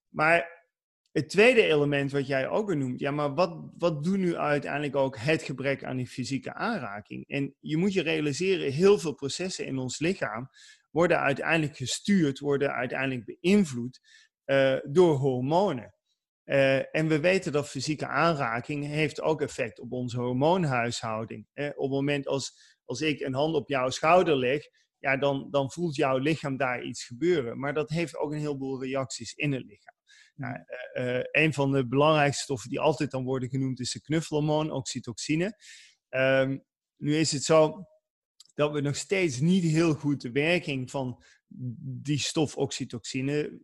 Maar 0.08 0.60
het 1.12 1.28
tweede 1.28 1.62
element 1.62 2.12
wat 2.12 2.26
jij 2.26 2.48
ook 2.48 2.66
benoemt, 2.66 3.00
ja, 3.00 3.10
maar 3.10 3.34
wat, 3.34 3.70
wat 3.78 4.04
doet 4.04 4.18
nu 4.18 4.36
uiteindelijk 4.36 4.96
ook 4.96 5.18
het 5.18 5.42
gebrek 5.42 5.84
aan 5.84 5.96
die 5.96 6.06
fysieke 6.06 6.54
aanraking? 6.54 7.28
En 7.28 7.54
je 7.60 7.76
moet 7.76 7.92
je 7.92 8.02
realiseren, 8.02 8.72
heel 8.72 8.98
veel 8.98 9.14
processen 9.14 9.66
in 9.66 9.78
ons 9.78 9.98
lichaam 9.98 10.50
worden 10.90 11.18
uiteindelijk 11.18 11.76
gestuurd, 11.76 12.38
worden 12.38 12.72
uiteindelijk 12.72 13.38
beïnvloed 13.40 14.00
uh, 14.46 14.76
door 14.82 15.16
hormonen. 15.16 15.94
Uh, 16.44 16.94
en 16.94 17.08
we 17.08 17.20
weten 17.20 17.52
dat 17.52 17.68
fysieke 17.68 18.06
aanraking 18.06 18.86
heeft 18.86 19.20
ook 19.20 19.42
effect 19.42 19.80
op 19.80 19.92
onze 19.92 20.20
hormoonhuishouding. 20.20 21.46
Uh, 21.54 21.66
op 21.66 21.82
het 21.82 21.90
moment 21.90 22.26
als 22.26 22.78
als 22.90 23.00
ik 23.00 23.20
een 23.20 23.34
hand 23.34 23.54
op 23.54 23.68
jouw 23.68 23.90
schouder 23.90 24.36
leg, 24.36 24.62
ja, 24.98 25.16
dan, 25.16 25.48
dan 25.50 25.72
voelt 25.72 25.96
jouw 25.96 26.18
lichaam 26.18 26.56
daar 26.56 26.82
iets 26.82 27.04
gebeuren. 27.04 27.58
Maar 27.58 27.74
dat 27.74 27.90
heeft 27.90 28.16
ook 28.16 28.32
een 28.32 28.38
heleboel 28.38 28.82
reacties 28.82 29.34
in 29.34 29.52
het 29.52 29.64
lichaam. 29.64 29.94
Nou, 30.34 30.64
uh, 30.94 31.16
uh, 31.16 31.22
een 31.30 31.52
van 31.52 31.72
de 31.72 31.86
belangrijkste 31.86 32.42
stoffen 32.42 32.70
die 32.70 32.80
altijd 32.80 33.10
dan 33.10 33.24
worden 33.24 33.48
genoemd 33.48 33.80
is 33.80 33.92
de 33.92 34.00
knuffelhormoon, 34.00 34.70
oxytocine. 34.70 35.56
Um, 36.08 36.64
nu 36.96 37.16
is 37.16 37.32
het 37.32 37.42
zo 37.42 37.86
dat 38.54 38.72
we 38.72 38.80
nog 38.80 38.96
steeds 38.96 39.40
niet 39.40 39.64
heel 39.64 39.94
goed 39.94 40.20
de 40.20 40.32
werking 40.32 40.90
van 40.90 41.24
die 42.02 42.18
stof 42.18 42.56
oxytocine 42.56 43.60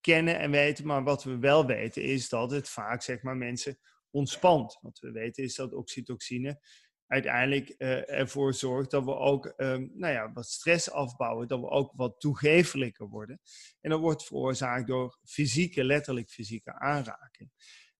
kennen 0.00 0.38
en 0.38 0.50
weten. 0.50 0.86
Maar 0.86 1.04
wat 1.04 1.24
we 1.24 1.38
wel 1.38 1.66
weten 1.66 2.02
is 2.02 2.28
dat 2.28 2.50
het 2.50 2.68
vaak 2.68 3.02
zeg 3.02 3.22
maar, 3.22 3.36
mensen 3.36 3.78
ontspant. 4.10 4.78
Wat 4.80 4.98
we 4.98 5.10
weten 5.10 5.44
is 5.44 5.54
dat 5.54 5.72
oxytocine 5.72 6.60
uiteindelijk 7.06 7.74
uh, 7.78 8.10
ervoor 8.10 8.54
zorgt 8.54 8.90
dat 8.90 9.04
we 9.04 9.14
ook 9.14 9.54
um, 9.56 9.90
nou 9.94 10.12
ja, 10.12 10.32
wat 10.32 10.46
stress 10.46 10.90
afbouwen, 10.90 11.48
dat 11.48 11.60
we 11.60 11.68
ook 11.68 11.92
wat 11.96 12.20
toegefelijker 12.20 13.08
worden. 13.08 13.40
En 13.80 13.90
dat 13.90 14.00
wordt 14.00 14.24
veroorzaakt 14.24 14.86
door 14.86 15.18
fysieke, 15.24 15.84
letterlijk 15.84 16.30
fysieke 16.30 16.72
aanraking. 16.72 17.50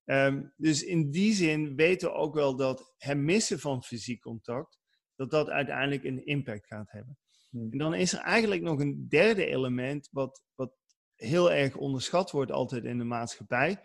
Um, 0.05 0.53
dus 0.57 0.83
in 0.83 1.11
die 1.11 1.35
zin 1.35 1.77
weten 1.77 2.09
we 2.09 2.15
ook 2.15 2.35
wel 2.35 2.57
dat 2.57 2.95
het 2.99 3.19
missen 3.19 3.61
van 3.61 3.85
fysiek 3.85 4.21
contact, 4.21 4.79
dat 5.15 5.31
dat 5.31 5.49
uiteindelijk 5.49 6.05
een 6.05 6.27
impact 6.27 6.67
gaat 6.67 6.91
hebben. 6.91 7.19
Hmm. 7.51 7.73
En 7.73 7.79
dan 7.79 7.95
is 7.95 8.13
er 8.13 8.21
eigenlijk 8.21 8.63
nog 8.63 8.81
een 8.81 9.09
derde 9.09 9.47
element 9.47 10.09
wat, 10.13 10.45
wat 10.55 10.73
heel 11.15 11.53
erg 11.53 11.77
onderschat 11.77 12.31
wordt 12.31 12.51
altijd 12.51 12.85
in 12.85 12.99
de 12.99 13.05
maatschappij. 13.05 13.81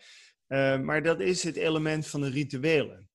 Uh, 0.48 0.80
maar 0.80 1.04
dat 1.04 1.20
is 1.20 1.44
het 1.44 1.56
element 1.56 2.08
van 2.08 2.22
de 2.22 2.30
rituelen. 2.30 3.09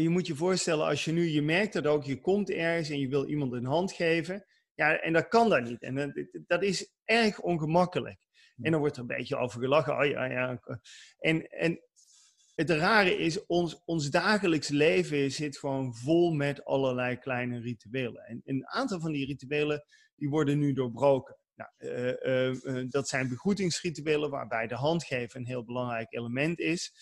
Je 0.00 0.08
moet 0.08 0.26
je 0.26 0.34
voorstellen, 0.34 0.86
als 0.86 1.04
je 1.04 1.12
nu, 1.12 1.28
je 1.28 1.42
merkt 1.42 1.72
dat 1.72 1.86
ook, 1.86 2.04
je 2.04 2.20
komt 2.20 2.50
ergens 2.50 2.88
en 2.88 2.98
je 2.98 3.08
wil 3.08 3.26
iemand 3.26 3.52
een 3.52 3.64
hand 3.64 3.92
geven. 3.92 4.46
Ja, 4.74 5.00
en 5.00 5.12
dat 5.12 5.28
kan 5.28 5.48
dan 5.48 5.62
niet. 5.62 5.82
En 5.82 5.94
dat, 5.94 6.26
dat 6.46 6.62
is 6.62 6.92
erg 7.04 7.40
ongemakkelijk. 7.40 8.26
En 8.62 8.70
dan 8.70 8.80
wordt 8.80 8.96
er 8.96 9.00
een 9.00 9.06
beetje 9.06 9.36
over 9.36 9.60
gelachen. 9.60 9.98
Oh, 9.98 10.06
ja, 10.06 10.24
ja. 10.24 10.60
En, 11.18 11.46
en 11.46 11.80
het 12.54 12.70
rare 12.70 13.16
is, 13.16 13.46
ons, 13.46 13.82
ons 13.84 14.10
dagelijks 14.10 14.68
leven 14.68 15.30
zit 15.30 15.58
gewoon 15.58 15.94
vol 15.94 16.32
met 16.32 16.64
allerlei 16.64 17.16
kleine 17.16 17.60
rituelen. 17.60 18.22
En 18.22 18.40
een 18.44 18.68
aantal 18.68 19.00
van 19.00 19.12
die 19.12 19.26
rituelen 19.26 19.84
die 20.16 20.28
worden 20.28 20.58
nu 20.58 20.72
doorbroken. 20.72 21.36
Nou, 21.54 21.70
uh, 21.78 22.54
uh, 22.62 22.84
dat 22.88 23.08
zijn 23.08 23.28
begroetingsrituelen 23.28 24.30
waarbij 24.30 24.66
de 24.66 24.74
handgeven 24.74 25.40
een 25.40 25.46
heel 25.46 25.64
belangrijk 25.64 26.12
element 26.12 26.58
is. 26.58 26.92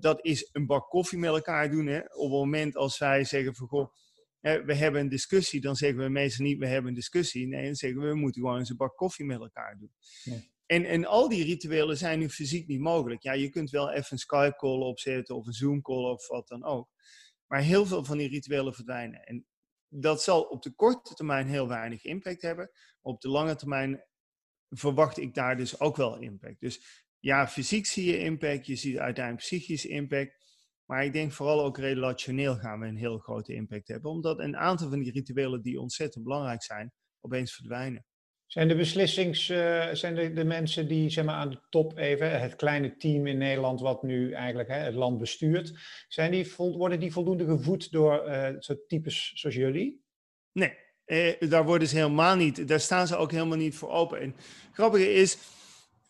Dat 0.00 0.24
is 0.24 0.48
een 0.52 0.66
bak 0.66 0.88
koffie 0.88 1.18
met 1.18 1.30
elkaar 1.30 1.70
doen. 1.70 1.86
Hè? 1.86 1.98
Op 1.98 2.22
het 2.22 2.30
moment 2.30 2.76
als 2.76 2.98
wij 2.98 3.24
zeggen 3.24 3.54
van 3.54 3.68
goh, 3.68 3.92
we 4.40 4.74
hebben 4.74 5.00
een 5.00 5.08
discussie, 5.08 5.60
dan 5.60 5.76
zeggen 5.76 5.98
we 5.98 6.08
meestal 6.08 6.46
niet 6.46 6.58
we 6.58 6.66
hebben 6.66 6.88
een 6.88 6.96
discussie. 6.96 7.46
Nee, 7.46 7.64
dan 7.64 7.74
zeggen 7.74 8.00
we 8.00 8.08
we 8.08 8.14
moeten 8.14 8.40
gewoon 8.42 8.58
eens 8.58 8.70
een 8.70 8.76
bak 8.76 8.96
koffie 8.96 9.24
met 9.24 9.40
elkaar 9.40 9.78
doen. 9.78 9.92
Ja. 10.24 10.36
En, 10.66 10.84
en 10.84 11.04
al 11.04 11.28
die 11.28 11.44
rituelen 11.44 11.96
zijn 11.96 12.18
nu 12.18 12.28
fysiek 12.28 12.66
niet 12.66 12.80
mogelijk. 12.80 13.22
Ja, 13.22 13.32
je 13.32 13.48
kunt 13.48 13.70
wel 13.70 13.90
even 13.90 14.06
een 14.10 14.18
Skype-call 14.18 14.80
opzetten 14.80 15.36
of 15.36 15.46
een 15.46 15.52
Zoom-call 15.52 16.10
of 16.10 16.28
wat 16.28 16.48
dan 16.48 16.64
ook. 16.64 16.88
Maar 17.46 17.60
heel 17.60 17.86
veel 17.86 18.04
van 18.04 18.18
die 18.18 18.28
rituelen 18.28 18.74
verdwijnen. 18.74 19.24
En 19.24 19.46
dat 19.88 20.22
zal 20.22 20.42
op 20.42 20.62
de 20.62 20.70
korte 20.70 21.14
termijn 21.14 21.46
heel 21.46 21.68
weinig 21.68 22.04
impact 22.04 22.42
hebben. 22.42 22.70
Op 23.00 23.20
de 23.20 23.28
lange 23.28 23.56
termijn 23.56 24.04
verwacht 24.68 25.18
ik 25.18 25.34
daar 25.34 25.56
dus 25.56 25.80
ook 25.80 25.96
wel 25.96 26.18
impact. 26.18 26.60
Dus 26.60 27.04
ja, 27.20 27.48
fysiek 27.48 27.86
zie 27.86 28.04
je 28.04 28.18
impact, 28.18 28.66
je 28.66 28.76
ziet 28.76 28.98
uiteindelijk 28.98 29.44
psychisch 29.44 29.86
impact. 29.86 30.38
Maar 30.84 31.04
ik 31.04 31.12
denk 31.12 31.32
vooral 31.32 31.64
ook 31.64 31.78
relationeel 31.78 32.56
gaan 32.56 32.80
we 32.80 32.86
een 32.86 32.96
heel 32.96 33.18
grote 33.18 33.54
impact 33.54 33.88
hebben. 33.88 34.10
Omdat 34.10 34.38
een 34.38 34.56
aantal 34.56 34.88
van 34.88 35.00
die 35.00 35.12
rituelen 35.12 35.62
die 35.62 35.80
ontzettend 35.80 36.24
belangrijk 36.24 36.62
zijn, 36.62 36.92
opeens 37.20 37.54
verdwijnen. 37.54 38.04
Zijn 38.46 38.68
de 38.68 38.76
beslissings, 38.76 39.48
uh, 39.48 39.88
zijn 39.92 40.14
de, 40.14 40.32
de, 40.32 40.44
mensen 40.44 40.88
die 40.88 41.10
zeg 41.10 41.24
maar, 41.24 41.34
aan 41.34 41.50
de 41.50 41.60
top 41.68 41.98
even, 41.98 42.40
het 42.40 42.56
kleine 42.56 42.96
team 42.96 43.26
in 43.26 43.38
Nederland 43.38 43.80
wat 43.80 44.02
nu 44.02 44.32
eigenlijk 44.32 44.68
hè, 44.68 44.76
het 44.76 44.94
land 44.94 45.18
bestuurt, 45.18 45.72
zijn 46.08 46.30
die, 46.30 46.52
worden 46.56 47.00
die 47.00 47.12
voldoende 47.12 47.44
gevoed 47.44 47.90
door 47.90 48.28
uh, 48.28 48.48
soort 48.58 48.88
types 48.88 49.32
zoals 49.34 49.56
jullie? 49.56 50.04
Nee, 50.52 50.74
eh, 51.04 51.48
daar 51.48 51.64
worden 51.64 51.88
ze 51.88 51.96
helemaal 51.96 52.36
niet, 52.36 52.68
daar 52.68 52.80
staan 52.80 53.06
ze 53.06 53.16
ook 53.16 53.30
helemaal 53.30 53.56
niet 53.56 53.74
voor 53.74 53.90
open. 53.90 54.20
En 54.20 54.34
het 54.36 54.74
grappige 54.74 55.12
is, 55.12 55.38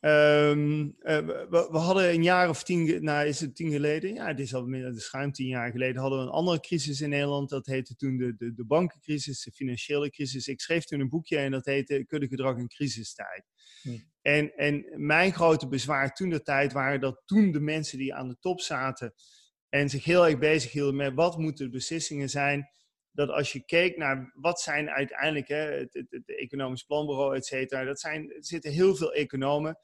Um, 0.02 0.96
we, 0.98 1.68
we, 1.70 1.78
hadden 1.78 2.08
een 2.08 2.22
jaar 2.22 2.48
of 2.48 2.62
tien, 2.62 3.04
nou 3.04 3.26
is 3.26 3.40
het 3.40 3.56
tien 3.56 3.70
geleden, 3.70 4.14
ja, 4.14 4.26
het 4.26 4.40
is 4.40 4.54
al 4.54 4.66
meer, 4.66 4.92
dus 4.92 5.04
schuim 5.04 5.32
tien 5.32 5.46
jaar 5.46 5.70
geleden, 5.70 6.00
hadden 6.00 6.18
we 6.18 6.24
een 6.24 6.30
andere 6.30 6.60
crisis 6.60 7.00
in 7.00 7.08
Nederland. 7.08 7.48
Dat 7.48 7.66
heette 7.66 7.96
toen 7.96 8.16
de, 8.16 8.34
de, 8.36 8.54
de 8.54 8.64
bankencrisis, 8.64 9.42
de 9.42 9.50
financiële 9.52 10.10
crisis. 10.10 10.46
Ik 10.46 10.60
schreef 10.60 10.84
toen 10.84 11.00
een 11.00 11.08
boekje 11.08 11.36
en 11.36 11.50
dat 11.50 11.64
heette 11.64 12.04
Kuddegedrag 12.06 12.56
in 12.56 12.68
crisistijd. 12.68 13.44
Hm. 13.82 13.98
En, 14.22 14.54
en 14.56 14.86
mijn 14.96 15.32
grote 15.32 15.68
bezwaar 15.68 16.14
toen 16.14 16.28
de 16.28 16.42
tijd 16.42 16.72
waren 16.72 17.00
dat 17.00 17.22
toen 17.24 17.52
de 17.52 17.60
mensen 17.60 17.98
die 17.98 18.14
aan 18.14 18.28
de 18.28 18.36
top 18.40 18.60
zaten 18.60 19.14
en 19.68 19.88
zich 19.88 20.04
heel 20.04 20.26
erg 20.26 20.38
bezig 20.38 20.72
hielden 20.72 20.96
met 20.96 21.14
wat 21.14 21.38
moeten 21.38 21.64
de 21.64 21.70
beslissingen 21.70 22.30
zijn, 22.30 22.70
dat 23.20 23.36
als 23.36 23.52
je 23.52 23.64
keek 23.64 23.96
naar 23.96 24.32
wat 24.34 24.60
zijn 24.60 24.90
uiteindelijk 24.90 25.48
hè, 25.48 25.86
het, 25.90 26.22
economisch 26.24 26.82
planbureau, 26.82 27.36
et 27.36 27.46
cetera, 27.46 27.84
dat 27.84 28.00
zijn, 28.00 28.30
er 28.32 28.44
zitten 28.44 28.72
heel 28.72 28.96
veel 28.96 29.12
economen, 29.12 29.78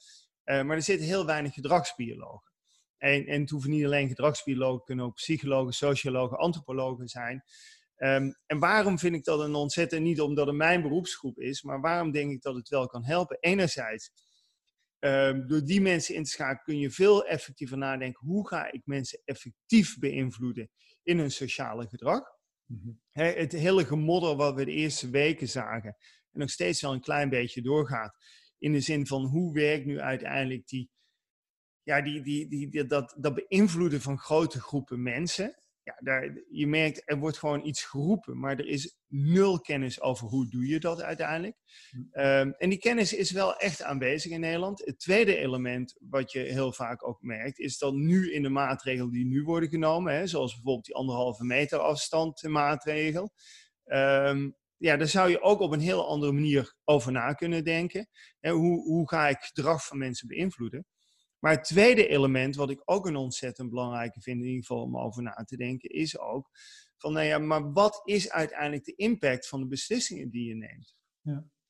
uh, 0.44 0.62
maar 0.62 0.76
er 0.76 0.82
zitten 0.82 1.06
heel 1.06 1.26
weinig 1.26 1.54
gedragsbiologen. 1.54 2.52
En, 2.98 3.26
en 3.26 3.40
het 3.40 3.50
hoeven 3.50 3.70
niet 3.70 3.84
alleen 3.84 4.08
gedragsbiologen, 4.08 4.84
kunnen 4.84 5.04
ook 5.04 5.14
psychologen, 5.14 5.72
sociologen, 5.72 6.38
antropologen 6.38 7.08
zijn. 7.08 7.44
Um, 7.96 8.36
en 8.46 8.58
waarom 8.58 8.98
vind 8.98 9.14
ik 9.14 9.24
dat 9.24 9.40
een 9.40 9.54
ontzettend, 9.54 10.02
niet 10.02 10.20
omdat 10.20 10.46
het 10.46 10.56
mijn 10.56 10.82
beroepsgroep 10.82 11.38
is, 11.38 11.62
maar 11.62 11.80
waarom 11.80 12.10
denk 12.10 12.30
ik 12.32 12.42
dat 12.42 12.54
het 12.54 12.68
wel 12.68 12.86
kan 12.86 13.04
helpen? 13.04 13.38
Enerzijds, 13.40 14.10
um, 14.98 15.46
door 15.46 15.64
die 15.64 15.80
mensen 15.80 16.14
in 16.14 16.24
te 16.24 16.30
schakelen 16.30 16.64
kun 16.64 16.78
je 16.78 16.90
veel 16.90 17.26
effectiever 17.26 17.78
nadenken, 17.78 18.26
hoe 18.26 18.48
ga 18.48 18.72
ik 18.72 18.82
mensen 18.84 19.20
effectief 19.24 19.98
beïnvloeden 19.98 20.70
in 21.02 21.18
hun 21.18 21.30
sociale 21.30 21.88
gedrag? 21.88 22.35
Mhm. 22.66 22.90
het 23.12 23.52
hele 23.52 23.84
gemodder 23.84 24.36
wat 24.36 24.54
we 24.54 24.64
de 24.64 24.72
eerste 24.72 25.10
weken 25.10 25.48
zagen 25.48 25.96
en 26.32 26.40
nog 26.40 26.50
steeds 26.50 26.80
wel 26.80 26.92
een 26.92 27.00
klein 27.00 27.28
beetje 27.28 27.62
doorgaat. 27.62 28.16
In 28.58 28.72
de 28.72 28.80
zin 28.80 29.06
van 29.06 29.24
hoe 29.24 29.52
werkt 29.52 29.86
nu 29.86 30.00
uiteindelijk 30.00 30.68
die, 30.68 30.90
ja, 31.82 32.02
die, 32.02 32.22
die, 32.22 32.48
die, 32.48 32.86
dat, 32.86 33.14
dat 33.18 33.34
beïnvloeden 33.34 34.00
van 34.00 34.18
grote 34.18 34.60
groepen 34.60 35.02
mensen 35.02 35.56
ja, 35.86 35.96
daar, 35.98 36.42
je 36.50 36.66
merkt, 36.66 37.02
er 37.04 37.18
wordt 37.18 37.38
gewoon 37.38 37.66
iets 37.66 37.84
geroepen, 37.84 38.38
maar 38.38 38.58
er 38.58 38.66
is 38.66 38.96
nul 39.06 39.60
kennis 39.60 40.00
over 40.00 40.26
hoe 40.26 40.48
doe 40.50 40.66
je 40.66 40.80
dat 40.80 41.02
uiteindelijk. 41.02 41.56
Um, 42.12 42.52
en 42.52 42.68
die 42.68 42.78
kennis 42.78 43.12
is 43.12 43.30
wel 43.30 43.56
echt 43.56 43.82
aanwezig 43.82 44.32
in 44.32 44.40
Nederland. 44.40 44.84
Het 44.84 44.98
tweede 44.98 45.36
element 45.36 45.96
wat 46.00 46.32
je 46.32 46.38
heel 46.38 46.72
vaak 46.72 47.08
ook 47.08 47.22
merkt, 47.22 47.58
is 47.58 47.78
dat 47.78 47.94
nu 47.94 48.32
in 48.32 48.42
de 48.42 48.48
maatregelen 48.48 49.12
die 49.12 49.26
nu 49.26 49.42
worden 49.42 49.68
genomen, 49.68 50.14
hè, 50.14 50.26
zoals 50.26 50.54
bijvoorbeeld 50.54 50.84
die 50.84 50.94
anderhalve 50.94 51.44
meter 51.44 51.78
afstand 51.78 52.42
maatregel, 52.42 53.32
um, 53.84 54.56
ja, 54.76 54.96
daar 54.96 55.08
zou 55.08 55.30
je 55.30 55.40
ook 55.40 55.60
op 55.60 55.72
een 55.72 55.80
heel 55.80 56.08
andere 56.08 56.32
manier 56.32 56.74
over 56.84 57.12
na 57.12 57.32
kunnen 57.32 57.64
denken. 57.64 58.08
Hè, 58.40 58.50
hoe, 58.50 58.82
hoe 58.82 59.08
ga 59.08 59.28
ik 59.28 59.38
gedrag 59.38 59.86
van 59.86 59.98
mensen 59.98 60.28
beïnvloeden? 60.28 60.86
Maar 61.46 61.54
het 61.54 61.64
tweede 61.64 62.08
element, 62.08 62.56
wat 62.56 62.70
ik 62.70 62.82
ook 62.84 63.06
een 63.06 63.16
ontzettend 63.16 63.70
belangrijke 63.70 64.20
vind, 64.20 64.40
in 64.40 64.46
ieder 64.46 64.64
geval 64.64 64.82
om 64.82 64.98
over 64.98 65.22
na 65.22 65.44
te 65.46 65.56
denken, 65.56 65.90
is 65.90 66.18
ook 66.18 66.50
van, 66.96 67.12
nou 67.12 67.26
ja, 67.26 67.38
maar 67.38 67.72
wat 67.72 68.00
is 68.04 68.30
uiteindelijk 68.30 68.84
de 68.84 68.94
impact 68.94 69.48
van 69.48 69.60
de 69.60 69.66
beslissingen 69.66 70.30
die 70.30 70.48
je 70.48 70.54
neemt? 70.54 70.96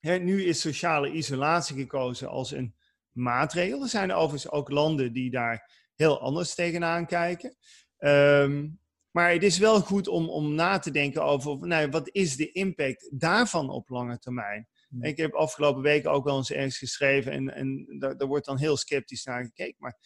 Ja. 0.01 0.19
nu 0.19 0.45
is 0.45 0.61
sociale 0.61 1.11
isolatie 1.11 1.77
gekozen 1.77 2.29
als 2.29 2.51
een 2.51 2.75
maatregel. 3.13 3.83
Er 3.83 3.89
zijn 3.89 4.13
overigens 4.13 4.53
ook 4.53 4.71
landen 4.71 5.13
die 5.13 5.31
daar 5.31 5.91
heel 5.95 6.21
anders 6.21 6.55
tegenaan 6.55 7.07
kijken. 7.07 7.57
Ehm, 7.97 8.69
maar 9.11 9.33
het 9.33 9.43
is 9.43 9.59
wel 9.59 9.81
goed 9.81 10.09
om, 10.09 10.29
om 10.29 10.55
na 10.55 10.79
te 10.79 10.91
denken 10.91 11.25
over 11.25 11.67
nou, 11.67 11.89
wat 11.89 12.09
is 12.13 12.37
de 12.37 12.53
impact 12.53 13.11
daarvan 13.13 13.71
op 13.71 13.89
lange 13.89 14.19
termijn. 14.19 14.69
Ik 15.01 15.17
heb 15.17 15.35
afgelopen 15.35 15.83
weken 15.83 16.11
ook 16.11 16.25
wel 16.25 16.37
eens 16.37 16.51
ergens 16.51 16.79
geschreven 16.79 17.33
en, 17.33 17.55
en 17.55 17.97
daar, 17.99 18.17
daar, 18.17 18.29
wordt 18.29 18.47
dan 18.47 18.59
heel 18.59 18.77
sceptisch 18.77 19.25
naar 19.25 19.45
gekeken. 19.45 19.77
Maar 19.79 19.99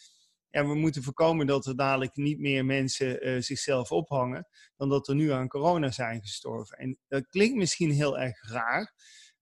ja, 0.51 0.67
we 0.67 0.75
moeten 0.75 1.03
voorkomen 1.03 1.47
dat 1.47 1.67
er 1.67 1.77
dadelijk 1.77 2.17
niet 2.17 2.39
meer 2.39 2.65
mensen 2.65 3.29
uh, 3.29 3.41
zichzelf 3.41 3.93
ophangen 3.93 4.47
dan 4.77 4.89
dat 4.89 5.09
er 5.09 5.15
nu 5.15 5.31
aan 5.31 5.49
corona 5.49 5.91
zijn 5.91 6.21
gestorven. 6.21 6.79
En 6.79 6.99
dat 7.09 7.29
klinkt 7.29 7.57
misschien 7.57 7.91
heel 7.91 8.19
erg 8.19 8.51
raar, 8.51 8.95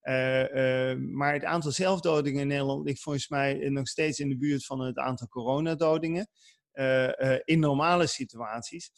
uh, 0.03 0.91
uh, 0.91 0.99
maar 0.99 1.33
het 1.33 1.45
aantal 1.45 1.71
zelfdodingen 1.71 2.41
in 2.41 2.47
Nederland 2.47 2.85
ligt 2.85 3.03
volgens 3.03 3.29
mij 3.29 3.69
nog 3.69 3.89
steeds 3.89 4.19
in 4.19 4.29
de 4.29 4.39
buurt 4.39 4.65
van 4.65 4.81
het 4.81 4.99
aantal 4.99 5.29
coronadodingen 5.29 6.29
in 7.45 7.61
normale 7.61 8.07
situaties. 8.07 8.91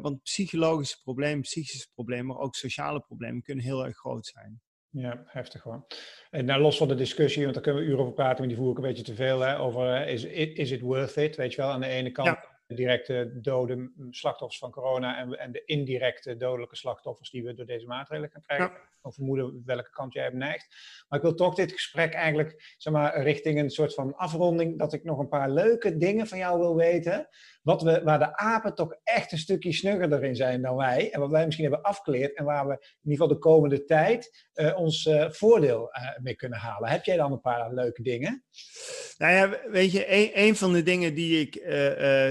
want 0.00 0.22
psychologische 0.22 1.00
problemen, 1.02 1.40
psychische 1.40 1.88
problemen, 1.94 2.26
maar 2.26 2.38
ook 2.38 2.54
sociale 2.54 3.00
problemen 3.00 3.42
kunnen 3.42 3.64
heel 3.64 3.84
erg 3.84 3.96
groot 3.96 4.26
zijn. 4.26 4.60
Ja, 4.90 5.22
heftig 5.26 5.62
hoor. 5.62 5.86
En 6.30 6.44
nou, 6.44 6.60
los 6.60 6.76
van 6.76 6.88
de 6.88 6.94
discussie, 6.94 7.42
want 7.42 7.54
daar 7.54 7.62
kunnen 7.62 7.82
we 7.82 7.88
uren 7.88 8.00
over 8.00 8.12
praten, 8.12 8.38
maar 8.38 8.48
die 8.48 8.56
voer 8.56 8.70
ik 8.70 8.76
een 8.76 8.82
beetje 8.82 9.02
te 9.02 9.14
veel, 9.14 9.40
hè, 9.40 9.58
over 9.58 9.94
eh, 9.94 10.12
is, 10.12 10.24
is 10.54 10.70
it 10.70 10.80
worth 10.80 11.16
it, 11.16 11.36
weet 11.36 11.54
je 11.54 11.60
wel, 11.60 11.70
aan 11.70 11.80
de 11.80 11.86
ene 11.86 12.10
kant 12.10 12.38
de 12.66 12.74
directe 12.74 13.38
dode 13.40 13.92
slachtoffers 14.10 14.58
van 14.58 14.70
corona 14.70 15.18
en, 15.18 15.38
en 15.38 15.52
de 15.52 15.64
indirecte 15.64 16.36
dodelijke 16.36 16.76
slachtoffers 16.76 17.30
die 17.30 17.44
we 17.44 17.54
door 17.54 17.66
deze 17.66 17.86
maatregelen 17.86 18.30
gaan 18.30 18.42
krijgen. 18.42 18.70
Ja. 18.70 18.94
Of 19.02 19.14
vermoeden 19.14 19.62
welke 19.64 19.90
kant 19.90 20.12
jij 20.12 20.22
hebt 20.22 20.36
neigt. 20.36 20.74
Maar 21.08 21.18
ik 21.18 21.24
wil 21.24 21.34
toch 21.34 21.54
dit 21.54 21.72
gesprek 21.72 22.12
eigenlijk 22.12 22.74
zeg 22.76 22.92
maar, 22.92 23.22
richting 23.22 23.58
een 23.58 23.70
soort 23.70 23.94
van 23.94 24.16
afronding, 24.16 24.78
dat 24.78 24.92
ik 24.92 25.04
nog 25.04 25.18
een 25.18 25.28
paar 25.28 25.50
leuke 25.50 25.96
dingen 25.96 26.26
van 26.26 26.38
jou 26.38 26.58
wil 26.58 26.76
weten. 26.76 27.28
Wat 27.62 27.82
we, 27.82 28.02
waar 28.04 28.18
de 28.18 28.36
apen 28.36 28.74
toch 28.74 28.96
echt 29.02 29.32
een 29.32 29.38
stukje 29.38 29.72
snuggerder 29.72 30.24
in 30.24 30.36
zijn 30.36 30.62
dan 30.62 30.76
wij. 30.76 31.12
En 31.12 31.20
wat 31.20 31.30
wij 31.30 31.44
misschien 31.44 31.66
hebben 31.66 31.84
afgeleerd. 31.84 32.36
En 32.36 32.44
waar 32.44 32.66
we 32.66 32.72
in 32.72 33.10
ieder 33.10 33.18
geval 33.18 33.28
de 33.28 33.38
komende 33.38 33.84
tijd 33.84 34.46
uh, 34.54 34.78
ons 34.78 35.06
uh, 35.06 35.30
voordeel 35.30 35.82
uh, 35.82 36.18
mee 36.18 36.34
kunnen 36.34 36.58
halen. 36.58 36.90
Heb 36.90 37.04
jij 37.04 37.16
dan 37.16 37.32
een 37.32 37.40
paar 37.40 37.74
leuke 37.74 38.02
dingen? 38.02 38.44
Nou 39.18 39.32
ja, 39.32 39.70
weet 39.70 39.92
je, 39.92 40.12
een, 40.12 40.30
een 40.34 40.56
van 40.56 40.72
de 40.72 40.82
dingen 40.82 41.14
die 41.14 41.40
ik 41.40 41.54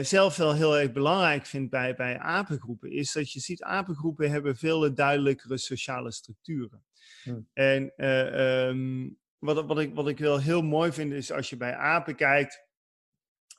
zelf 0.06 0.36
wel 0.36 0.54
heel 0.54 0.78
erg 0.78 0.92
belangrijk 0.92 1.46
vind 1.46 1.70
bij, 1.70 1.96
bij 1.96 2.20
apengroepen, 2.20 2.92
is 2.92 3.12
dat 3.12 3.32
je 3.32 3.40
ziet, 3.40 3.64
apengroepen 3.64 4.32
hebben 4.32 4.56
veel 4.56 4.94
duidelijkere 4.94 5.58
sociale 5.58 6.12
structuren. 6.12 6.84
Hmm. 7.24 7.48
En 7.54 8.08
um, 8.10 9.18
wat, 9.38 9.66
wat, 9.66 9.80
ik, 9.80 9.96
wat 9.96 10.08
ik 10.08 10.18
wel 10.18 10.40
heel 10.40 10.62
mooi 10.62 10.92
vind, 10.92 11.14
is 11.14 11.32
als 11.32 11.50
je 11.50 11.58
bij 11.58 11.76
apen 11.76 12.16
kijkt, 12.16 12.64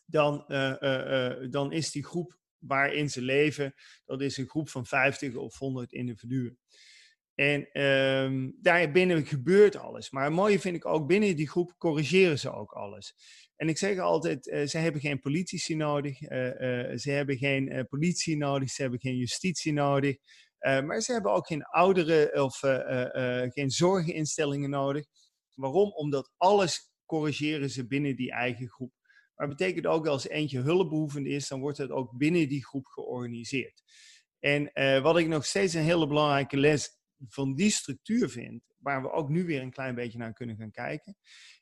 dan, 0.05 0.45
dan 1.51 1.73
is 1.73 1.91
die 1.91 2.05
groep 2.05 2.39
waarin 2.59 3.11
ze 3.11 3.23
leven, 3.23 3.75
dat 4.05 4.21
is 4.21 4.37
een 4.37 4.49
groep 4.49 4.69
van 4.69 4.87
50 4.87 5.35
of 5.35 5.59
100 5.59 5.93
individuen. 5.93 6.59
En 7.37 7.83
um, 7.83 8.57
daarbinnen 8.61 9.27
gebeurt 9.27 9.77
alles. 9.77 10.11
Maar 10.11 10.25
het 10.25 10.33
mooie 10.33 10.61
vind 10.61 10.77
ik 10.77 10.87
ook, 10.87 11.07
binnen 11.07 11.37
die 11.37 11.49
groep 11.49 11.75
corrigeren 11.79 12.39
ze 12.39 12.53
ook 12.53 12.73
alles. 12.73 13.15
En 13.57 13.69
ik 13.69 13.79
zeg 13.79 13.99
altijd, 13.99 14.47
uh, 14.47 14.67
ze 14.67 14.79
hebben 14.79 15.01
geen 15.01 15.21
politici 15.21 15.75
nodig, 15.75 16.21
uh, 16.21 16.47
uh, 16.47 16.97
ze 16.97 17.11
hebben 17.11 17.37
geen 17.37 17.87
politie 17.89 18.37
nodig, 18.37 18.71
ze 18.71 18.83
hebben 18.83 19.01
geen 19.01 19.17
justitie 19.17 19.73
nodig. 19.73 20.17
maar 20.59 21.01
ze 21.01 21.13
hebben 21.13 21.33
ook 21.33 21.47
geen 21.47 21.63
ouderen 21.63 22.43
of 22.43 22.59
geen 23.53 23.71
zorginstellingen 23.71 24.71
nodig. 24.71 25.05
Waarom? 25.55 25.93
Omdat 25.93 26.33
alles 26.37 26.91
corrigeren 27.05 27.71
ze 27.71 27.87
binnen 27.87 28.17
die 28.17 28.33
eigen 28.33 28.69
groep. 28.69 28.93
Maar 29.35 29.49
betekent 29.49 29.87
ook 29.87 30.07
als 30.07 30.29
eentje 30.29 30.61
hulpbehoevend 30.61 31.27
is, 31.27 31.49
dan 31.49 31.61
wordt 31.61 31.79
het 31.79 31.91
ook 31.91 32.17
binnen 32.17 32.49
die 32.49 32.67
groep 32.67 32.87
georganiseerd. 32.87 33.83
En 34.39 34.71
wat 35.03 35.19
ik 35.19 35.29
nog 35.29 35.45
steeds 35.45 35.75
een 35.75 35.83
hele 35.83 36.07
belangrijke 36.07 36.57
les 36.57 36.96
van 37.29 37.55
die 37.55 37.71
structuur 37.71 38.29
vind, 38.29 38.63
waar 38.79 39.03
we 39.03 39.11
ook 39.11 39.29
nu 39.29 39.45
weer 39.45 39.63
een 39.63 39.71
klein 39.71 39.95
beetje 39.95 40.19
naar 40.19 40.33
kunnen 40.33 40.57
gaan 40.57 40.71
kijken, 40.71 41.17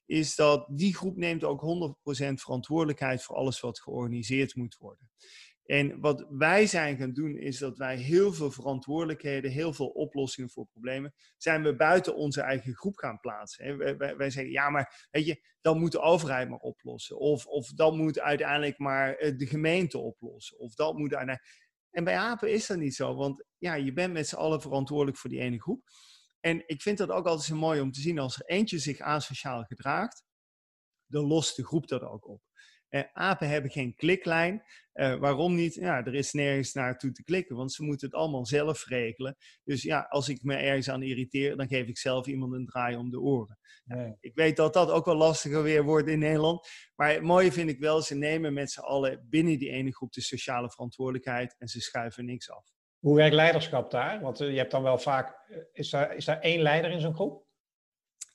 is 0.06 0.34
dat 0.34 0.66
die 0.70 0.94
groep 0.94 1.16
neemt 1.16 1.44
ook 1.44 1.60
100% 1.60 2.34
verantwoordelijkheid 2.34 3.22
voor 3.22 3.36
alles 3.36 3.60
wat 3.60 3.80
georganiseerd 3.80 4.54
moet 4.54 4.76
worden. 4.76 5.10
En 5.64 6.00
wat 6.00 6.26
wij 6.28 6.66
zijn 6.66 6.96
gaan 6.96 7.12
doen, 7.12 7.36
is 7.36 7.58
dat 7.58 7.78
wij 7.78 7.96
heel 7.96 8.32
veel 8.32 8.50
verantwoordelijkheden, 8.50 9.50
heel 9.50 9.72
veel 9.72 9.86
oplossingen 9.86 10.50
voor 10.50 10.66
problemen, 10.66 11.14
zijn 11.36 11.62
we 11.62 11.76
buiten 11.76 12.16
onze 12.16 12.40
eigen 12.40 12.74
groep 12.74 12.96
gaan 12.96 13.20
plaatsen. 13.20 13.78
Wij, 13.78 14.16
wij, 14.16 14.30
zeggen, 14.30 14.52
ja, 14.52 14.70
maar 14.70 15.08
weet 15.10 15.26
je, 15.26 15.42
dat 15.60 15.76
moet 15.76 15.92
de 15.92 16.00
overheid 16.00 16.48
maar 16.48 16.58
oplossen. 16.58 17.18
Of, 17.18 17.46
of 17.46 17.68
dat 17.68 17.96
moet 17.96 18.20
uiteindelijk 18.20 18.78
maar 18.78 19.14
eh, 19.14 19.36
de 19.36 19.46
gemeente 19.46 19.98
oplossen. 19.98 20.58
Of 20.58 20.74
dat 20.74 20.98
moet 20.98 21.14
uiteindelijk... 21.14 21.62
En 21.94 22.04
bij 22.04 22.16
apen 22.16 22.52
is 22.52 22.66
dat 22.66 22.78
niet 22.78 22.94
zo, 22.94 23.14
want 23.14 23.44
ja, 23.58 23.74
je 23.74 23.92
bent 23.92 24.12
met 24.12 24.28
z'n 24.28 24.36
allen 24.36 24.60
verantwoordelijk 24.60 25.18
voor 25.18 25.30
die 25.30 25.40
ene 25.40 25.60
groep. 25.60 25.82
En 26.40 26.62
ik 26.66 26.82
vind 26.82 26.98
dat 26.98 27.10
ook 27.10 27.26
altijd 27.26 27.46
zo 27.46 27.56
mooi 27.56 27.80
om 27.80 27.92
te 27.92 28.00
zien 28.00 28.18
als 28.18 28.36
er 28.36 28.46
eentje 28.46 28.78
zich 28.78 29.00
asociaal 29.00 29.62
gedraagt, 29.62 30.24
dan 31.06 31.24
lost 31.24 31.56
de 31.56 31.64
groep 31.64 31.88
dat 31.88 32.02
ook 32.02 32.28
op. 32.28 32.42
Uh, 32.90 33.02
apen 33.12 33.48
hebben 33.48 33.70
geen 33.70 33.94
kliklijn. 33.94 34.62
Uh, 34.94 35.14
waarom 35.14 35.54
niet? 35.54 35.74
Ja, 35.74 36.04
er 36.04 36.14
is 36.14 36.32
nergens 36.32 36.72
naartoe 36.72 37.12
te 37.12 37.24
klikken, 37.24 37.56
want 37.56 37.72
ze 37.72 37.82
moeten 37.82 38.06
het 38.06 38.16
allemaal 38.16 38.46
zelf 38.46 38.86
regelen. 38.86 39.36
Dus 39.64 39.82
ja, 39.82 40.06
als 40.08 40.28
ik 40.28 40.42
me 40.42 40.54
ergens 40.54 40.90
aan 40.90 41.02
irriteer, 41.02 41.56
dan 41.56 41.68
geef 41.68 41.86
ik 41.86 41.98
zelf 41.98 42.26
iemand 42.26 42.52
een 42.52 42.66
draai 42.66 42.96
om 42.96 43.10
de 43.10 43.20
oren. 43.20 43.58
Nee. 43.84 44.16
Ik 44.20 44.34
weet 44.34 44.56
dat 44.56 44.72
dat 44.72 44.90
ook 44.90 45.04
wel 45.04 45.16
lastiger 45.16 45.62
weer 45.62 45.84
wordt 45.84 46.08
in 46.08 46.18
Nederland. 46.18 46.68
Maar 46.94 47.12
het 47.12 47.22
mooie 47.22 47.52
vind 47.52 47.70
ik 47.70 47.78
wel, 47.78 48.02
ze 48.02 48.14
nemen 48.14 48.52
met 48.52 48.70
z'n 48.70 48.80
allen 48.80 49.26
binnen 49.28 49.58
die 49.58 49.70
ene 49.70 49.94
groep 49.94 50.12
de 50.12 50.20
sociale 50.20 50.70
verantwoordelijkheid 50.70 51.54
en 51.58 51.68
ze 51.68 51.80
schuiven 51.80 52.24
niks 52.24 52.50
af. 52.50 52.64
Hoe 52.98 53.16
werkt 53.16 53.34
leiderschap 53.34 53.90
daar? 53.90 54.20
Want 54.20 54.40
eh, 54.40 54.50
je 54.50 54.58
hebt 54.58 54.70
dan 54.70 54.82
wel 54.82 54.98
vaak, 54.98 55.36
is 55.72 55.90
daar, 55.90 56.16
is 56.16 56.24
daar 56.24 56.40
één 56.40 56.60
leider 56.60 56.90
in 56.90 57.00
zo'n 57.00 57.14
groep? 57.14 57.46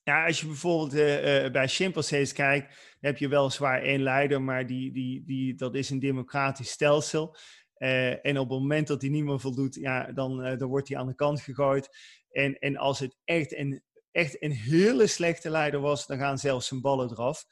Ja, 0.10 0.26
als 0.26 0.40
je 0.40 0.48
bijvoorbeeld 0.48 0.94
uh, 0.94 1.44
uh, 1.44 1.52
bij 1.52 1.68
chimpansees 1.68 2.34
kijkt, 2.34 2.96
heb 3.00 3.18
je 3.18 3.28
weliswaar 3.28 3.82
één 3.82 4.02
leider, 4.02 4.42
maar 4.42 4.68
die, 4.68 4.92
die, 4.92 5.24
die, 5.26 5.56
dat 5.56 5.76
is 5.76 5.90
een 5.90 6.00
democratisch 6.00 6.70
stelsel. 6.70 7.36
Uh, 7.78 8.26
en 8.26 8.38
op 8.38 8.50
het 8.50 8.60
moment 8.60 8.88
dat 8.88 9.02
hij 9.02 9.10
niet 9.10 9.24
meer 9.24 9.40
voldoet, 9.40 9.76
ja, 9.76 10.12
dan, 10.12 10.58
dan 10.58 10.68
wordt 10.70 10.88
hij 10.88 10.98
aan 10.98 11.08
de 11.08 11.16
kant 11.16 11.42
gegooid. 11.42 11.90
En, 12.32 12.60
en 12.60 12.78
als 12.78 13.00
het 13.00 13.16
echt 13.24 13.56
een, 13.56 13.84
echt 14.12 14.44
een 14.44 14.52
hele 14.52 15.08
slechte 15.08 15.50
leider 15.50 15.80
was, 15.80 16.06
dan 16.06 16.18
gaan 16.18 16.38
zelfs 16.38 16.68
zijn 16.68 16.82
ballen 16.82 17.12
eraf. 17.12 17.46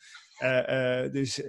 dus 1.11 1.41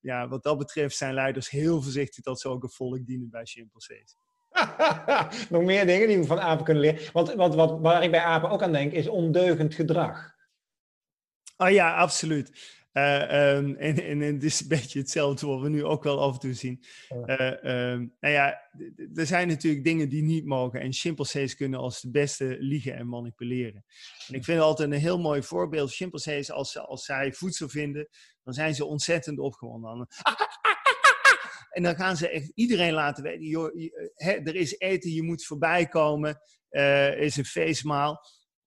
ja, 0.00 0.28
wat 0.28 0.42
dat 0.42 0.58
betreft 0.58 0.96
zijn 0.96 1.14
leiders 1.14 1.50
heel 1.50 1.82
voorzichtig 1.82 2.24
dat 2.24 2.40
ze 2.40 2.48
ook 2.48 2.62
een 2.62 2.70
volk 2.70 3.06
dienen 3.06 3.30
bij 3.30 3.44
chimpansees. 3.44 4.16
Nog 5.50 5.62
meer 5.62 5.86
dingen 5.86 6.08
die 6.08 6.18
we 6.18 6.24
van 6.24 6.40
apen 6.40 6.64
kunnen 6.64 6.82
leren. 6.82 7.12
Want 7.12 7.34
wat, 7.34 7.80
waar 7.80 8.02
ik 8.02 8.10
bij 8.10 8.20
apen 8.20 8.50
ook 8.50 8.62
aan 8.62 8.72
denk, 8.72 8.92
is 8.92 9.08
ondeugend 9.08 9.74
gedrag. 9.74 10.31
Ah 11.62 11.70
ja, 11.70 11.94
absoluut. 11.94 12.80
Uh, 12.92 13.54
um, 13.56 13.76
en, 13.76 14.04
en, 14.04 14.20
het 14.20 14.42
is 14.42 14.60
een 14.60 14.68
beetje 14.68 14.98
hetzelfde 14.98 15.46
wat 15.46 15.60
we 15.60 15.68
nu 15.68 15.84
ook 15.84 16.02
wel 16.02 16.20
af 16.20 16.32
en 16.32 16.40
toe 16.40 16.54
zien. 16.54 16.84
Uh, 17.26 17.90
um, 17.92 18.16
nou 18.20 18.34
ja, 18.34 18.70
er 19.14 19.26
zijn 19.26 19.48
natuurlijk 19.48 19.84
dingen 19.84 20.08
die 20.08 20.22
niet 20.22 20.44
mogen. 20.44 20.80
En 20.80 20.92
chimpansees 20.92 21.56
kunnen 21.56 21.80
als 21.80 22.00
de 22.00 22.10
beste 22.10 22.56
liegen 22.58 22.94
en 22.94 23.08
manipuleren. 23.08 23.84
En 24.28 24.34
ik 24.34 24.44
vind 24.44 24.60
altijd 24.60 24.92
een 24.92 24.98
heel 24.98 25.20
mooi 25.20 25.42
voorbeeld. 25.42 25.94
Chimpansees, 25.94 26.50
als, 26.50 26.78
als 26.78 27.04
zij 27.04 27.32
voedsel 27.32 27.68
vinden, 27.68 28.08
dan 28.44 28.54
zijn 28.54 28.74
ze 28.74 28.84
ontzettend 28.84 29.38
opgewonden. 29.38 30.08
En 31.70 31.82
dan 31.82 31.96
gaan 31.96 32.16
ze 32.16 32.28
echt 32.28 32.52
iedereen 32.54 32.92
laten 32.92 33.22
weten, 33.22 33.46
joh, 33.46 33.90
er 34.14 34.54
is 34.54 34.78
eten, 34.78 35.10
je 35.10 35.22
moet 35.22 35.44
voorbij 35.44 35.86
komen, 35.86 36.40
er 36.68 37.18
is 37.18 37.36
een 37.36 37.44
feestmaal. 37.44 38.20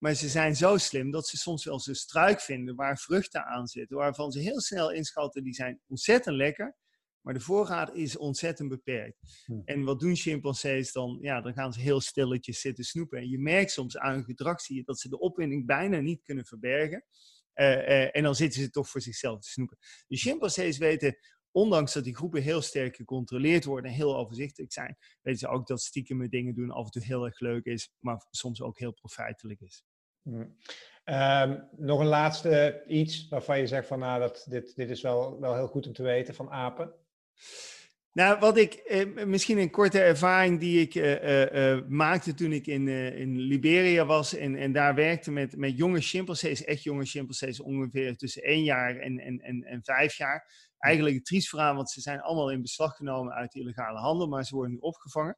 Maar 0.05 0.13
ze 0.13 0.29
zijn 0.29 0.55
zo 0.55 0.77
slim 0.77 1.11
dat 1.11 1.27
ze 1.27 1.37
soms 1.37 1.65
wel 1.65 1.73
eens 1.73 1.87
een 1.87 1.95
struik 1.95 2.41
vinden 2.41 2.75
waar 2.75 2.97
vruchten 2.97 3.45
aan 3.45 3.67
zitten, 3.67 3.97
waarvan 3.97 4.31
ze 4.31 4.39
heel 4.39 4.61
snel 4.61 4.91
inschatten, 4.91 5.43
die 5.43 5.53
zijn 5.53 5.81
ontzettend 5.87 6.35
lekker, 6.35 6.75
maar 7.21 7.33
de 7.33 7.39
voorraad 7.39 7.95
is 7.95 8.17
ontzettend 8.17 8.69
beperkt. 8.69 9.17
Hm. 9.45 9.61
En 9.65 9.83
wat 9.83 9.99
doen 9.99 10.15
chimpansees 10.15 10.91
dan? 10.91 11.17
Ja, 11.21 11.41
dan 11.41 11.53
gaan 11.53 11.73
ze 11.73 11.79
heel 11.79 12.01
stilletjes 12.01 12.61
zitten 12.61 12.83
snoepen. 12.83 13.19
En 13.19 13.29
je 13.29 13.39
merkt 13.39 13.71
soms 13.71 13.97
aan 13.97 14.13
hun 14.13 14.23
gedrag, 14.23 14.61
zie 14.61 14.75
je, 14.75 14.83
dat 14.83 14.99
ze 14.99 15.09
de 15.09 15.19
opwinding 15.19 15.65
bijna 15.65 15.99
niet 15.99 16.21
kunnen 16.21 16.45
verbergen. 16.45 17.05
Uh, 17.55 17.67
uh, 17.67 18.15
en 18.15 18.23
dan 18.23 18.35
zitten 18.35 18.61
ze 18.61 18.69
toch 18.69 18.89
voor 18.89 19.01
zichzelf 19.01 19.41
te 19.41 19.49
snoepen. 19.49 19.77
De 20.07 20.17
chimpansees 20.17 20.77
weten, 20.77 21.17
ondanks 21.51 21.93
dat 21.93 22.03
die 22.03 22.15
groepen 22.15 22.41
heel 22.41 22.61
sterk 22.61 22.95
gecontroleerd 22.95 23.65
worden 23.65 23.91
en 23.91 23.97
heel 23.97 24.17
overzichtelijk 24.17 24.73
zijn, 24.73 24.97
weten 25.21 25.39
ze 25.39 25.47
ook 25.47 25.67
dat 25.67 25.81
stiekem 25.81 26.17
met 26.17 26.31
dingen 26.31 26.55
doen 26.55 26.71
af 26.71 26.85
en 26.85 26.91
toe 26.91 27.03
heel 27.03 27.25
erg 27.25 27.39
leuk 27.39 27.65
is, 27.65 27.91
maar 27.99 28.27
soms 28.29 28.61
ook 28.61 28.79
heel 28.79 28.93
profijtelijk 28.93 29.61
is. 29.61 29.83
Mm. 30.25 30.55
nog 31.77 31.99
een 31.99 32.05
laatste 32.05 32.83
iets 32.87 33.27
waarvan 33.29 33.59
je 33.59 33.67
zegt 33.67 33.87
van 33.87 33.99
nou, 33.99 34.19
dat, 34.19 34.45
dit, 34.49 34.75
dit 34.75 34.89
is 34.89 35.01
wel, 35.01 35.39
wel 35.39 35.55
heel 35.55 35.67
goed 35.67 35.87
om 35.87 35.93
te 35.93 36.03
weten 36.03 36.35
van 36.35 36.49
apen. 36.49 36.93
Nou, 38.15 38.39
wat 38.39 38.57
ik, 38.57 38.73
eh, 38.73 39.25
misschien 39.25 39.57
een 39.57 39.71
korte 39.71 39.99
ervaring 39.99 40.59
die 40.59 40.81
ik 40.81 40.95
eh, 40.95 41.13
eh, 41.13 41.73
eh 41.73 41.85
maakte 41.87 42.33
toen 42.33 42.51
ik 42.51 42.67
in, 42.67 42.87
eh, 42.87 43.19
in 43.19 43.39
Liberia 43.39 44.05
was 44.05 44.35
en, 44.35 44.55
en 44.55 44.71
daar 44.71 44.95
werkte 44.95 45.31
met, 45.31 45.57
met 45.57 45.77
jonge 45.77 46.01
chimpansees, 46.01 46.63
echt 46.63 46.83
jonge 46.83 47.05
chimpansees, 47.05 47.59
ongeveer 47.59 48.17
tussen 48.17 48.41
één 48.41 48.63
jaar 48.63 48.95
en, 48.95 49.19
en, 49.19 49.39
en, 49.39 49.63
en 49.63 49.83
vijf 49.83 50.17
jaar. 50.17 50.71
Eigenlijk 50.77 51.15
een 51.15 51.23
triest 51.23 51.49
verhaal, 51.49 51.75
want 51.75 51.89
ze 51.89 52.01
zijn 52.01 52.21
allemaal 52.21 52.51
in 52.51 52.61
beslag 52.61 52.95
genomen 52.95 53.33
uit 53.33 53.51
de 53.51 53.59
illegale 53.59 53.99
handel, 53.99 54.27
maar 54.27 54.43
ze 54.43 54.55
worden 54.55 54.73
nu 54.73 54.79
opgevangen. 54.79 55.37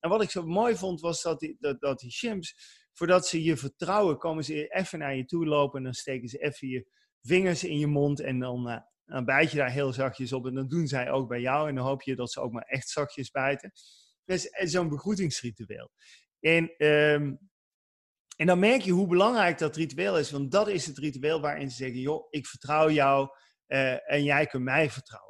En 0.00 0.10
wat 0.10 0.22
ik 0.22 0.30
zo 0.30 0.42
mooi 0.42 0.76
vond, 0.76 1.00
was 1.00 1.22
dat 1.22 1.40
die, 1.40 1.56
dat, 1.60 1.80
dat 1.80 1.98
die 1.98 2.10
chimps 2.10 2.83
voordat 2.94 3.26
ze 3.26 3.42
je 3.42 3.56
vertrouwen, 3.56 4.18
komen 4.18 4.44
ze 4.44 4.66
even 4.68 4.98
naar 4.98 5.16
je 5.16 5.24
toe 5.24 5.46
lopen 5.46 5.78
en 5.78 5.84
dan 5.84 5.94
steken 5.94 6.28
ze 6.28 6.38
even 6.38 6.68
je 6.68 6.86
vingers 7.20 7.64
in 7.64 7.78
je 7.78 7.86
mond 7.86 8.20
en 8.20 8.38
dan, 8.38 8.82
uh, 9.06 9.24
bijt 9.24 9.50
je 9.50 9.56
daar 9.56 9.70
heel 9.70 9.92
zachtjes 9.92 10.32
op. 10.32 10.46
En 10.46 10.54
dan 10.54 10.68
doen 10.68 10.86
zij 10.86 11.10
ook 11.10 11.28
bij 11.28 11.40
jou 11.40 11.68
en 11.68 11.74
dan 11.74 11.84
hoop 11.84 12.02
je 12.02 12.16
dat 12.16 12.32
ze 12.32 12.40
ook 12.40 12.52
maar 12.52 12.64
echt 12.66 12.88
zachtjes 12.88 13.30
bijten. 13.30 13.72
Dus 14.24 14.48
zo'n 14.70 14.88
begroetingsritueel. 14.88 15.90
En, 16.40 16.86
um, 16.86 17.38
en 18.36 18.46
dan 18.46 18.58
merk 18.58 18.80
je 18.80 18.90
hoe 18.90 19.06
belangrijk 19.06 19.58
dat 19.58 19.76
ritueel 19.76 20.18
is, 20.18 20.30
want 20.30 20.50
dat 20.50 20.68
is 20.68 20.86
het 20.86 20.98
ritueel 20.98 21.40
waarin 21.40 21.70
ze 21.70 21.76
zeggen, 21.76 22.00
joh, 22.00 22.26
ik 22.30 22.46
vertrouw 22.46 22.90
jou 22.90 23.28
uh, 23.66 24.10
en 24.12 24.24
jij 24.24 24.46
kunt 24.46 24.64
mij 24.64 24.90
vertrouwen. 24.90 25.23